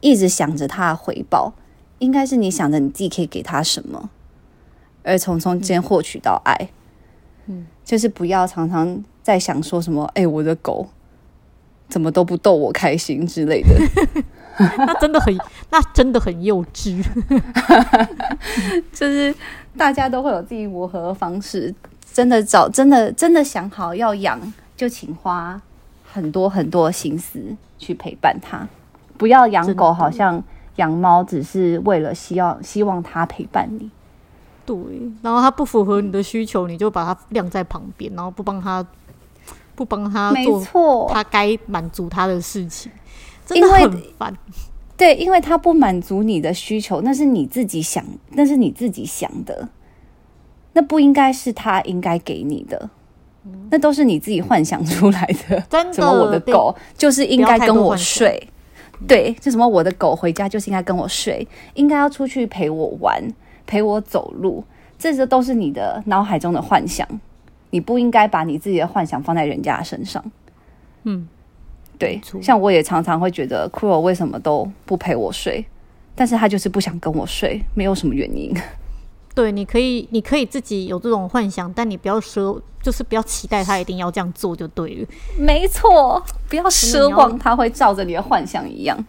[0.00, 1.54] 一直想着他的回报，
[1.98, 4.10] 应该是你想着你自己可以给他什么，
[5.02, 6.68] 而从中间获取到爱。
[7.46, 10.88] 嗯，就是不要常常在想说什么，哎，我的狗。
[11.88, 13.74] 怎么都不逗我开心之类的，
[14.78, 15.36] 那真的很，
[15.70, 17.04] 那真的很幼稚。
[18.94, 19.34] 就是
[19.76, 21.74] 大家都会有自己磨合的方式，
[22.12, 24.40] 真的找真的真的想好要养，
[24.76, 25.60] 就请花
[26.12, 28.66] 很多很多心思去陪伴它。
[29.16, 30.42] 不要养狗，好像
[30.76, 33.90] 养猫只是为了希望希望它陪伴你。
[34.64, 34.76] 对，
[35.22, 38.84] 然后它不符合你的需求，你就把它晾在旁边，然后不帮它。
[39.76, 40.30] 不帮他
[40.70, 42.92] 做，他该满足他的事情，
[43.46, 44.36] 真的很烦。
[44.94, 49.70] 对，因为他不满足你的需求，那是你自己想，那是你自己想的，
[50.74, 52.90] 那不应该是他应该给你的，
[53.70, 55.60] 那都是你自己幻想出来的。
[55.68, 58.48] 真的，什么我的狗就是应该跟我睡，
[59.06, 63.22] 对，就什么我的狗回家就是应该跟我睡，应该要出去陪我玩，
[63.66, 64.62] 陪我走路，
[64.98, 67.06] 这些都是你的脑海中的幻想。
[67.70, 70.22] 你不应该把你自己的幻想放在人家身上。
[71.04, 71.28] 嗯，
[71.96, 75.64] 对，像我也常常会觉得 Kuro 为什么都不陪我睡，
[76.16, 78.52] 但是他就是不想跟我睡，没有什么原因。
[79.40, 85.08] 对，你可以，你可以自己有这种幻想，但你不要奢，就是不要期待他一定要这样做就对了。
[85.38, 89.02] 没错，不要奢望他会照着你的幻想一样。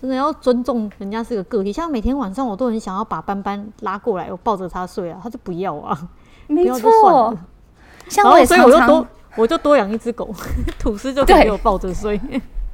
[0.00, 6.08] 真的要尊重人家是个个体，像每天晚上我都很想要把斑斑拉过来，我抱着他睡啊，他就不要啊。
[6.46, 7.36] 没错。
[8.08, 9.06] 像我也常常，所以我就多，
[9.36, 10.34] 我就多养一只狗，
[10.80, 12.18] 吐司就可以给我抱着睡。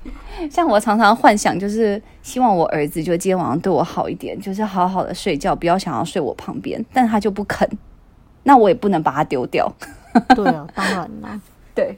[0.51, 7.69] 像我常常幻想，就是希望我儿子就今天晚上对我好一点，就是好好的睡觉，不要想要睡我旁边，但他就不肯，
[8.45, 9.73] 那我也不能把它丢掉。
[10.35, 11.41] 对啊，当然啦。
[11.75, 11.97] 对，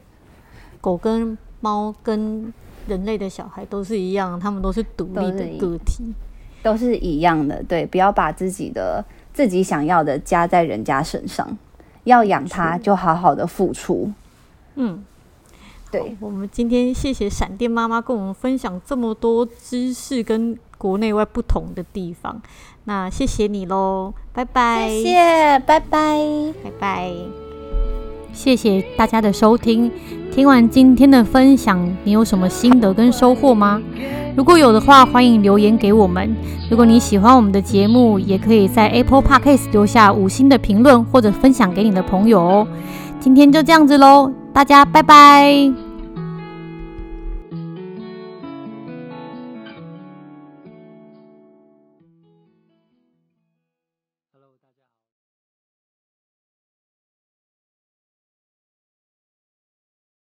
[0.81, 2.53] 狗跟猫跟
[2.87, 6.13] 人类的小孩都是一样，他们都是独立的个体，
[6.63, 7.63] 都是一样的。
[7.65, 11.57] 对，不要把自己的自己想要的加在人家身上。
[12.05, 14.13] 要养它，就好好的付出。
[14.75, 15.03] 嗯，
[15.95, 16.17] 对。
[16.19, 22.41] 我们今天谢谢闪电妈妈跟我们分享这么多知识跟国内外不同的地方。
[22.85, 24.89] 那谢谢你喽，拜拜。
[24.89, 26.19] 谢谢，拜拜，
[26.63, 27.13] 拜拜。
[28.33, 29.91] 谢谢大家的收听。
[30.33, 33.81] 听完今天的分享，你有什么心得跟收获吗？
[34.37, 36.35] 如果有的话，欢迎留言给我们。
[36.69, 42.67] 如果你喜欢我们的节目，也可以在 Apple Podcast 留下五星的评论，或者分享给你的朋友哦。
[43.21, 45.84] 今天就这样子喽，大家拜拜。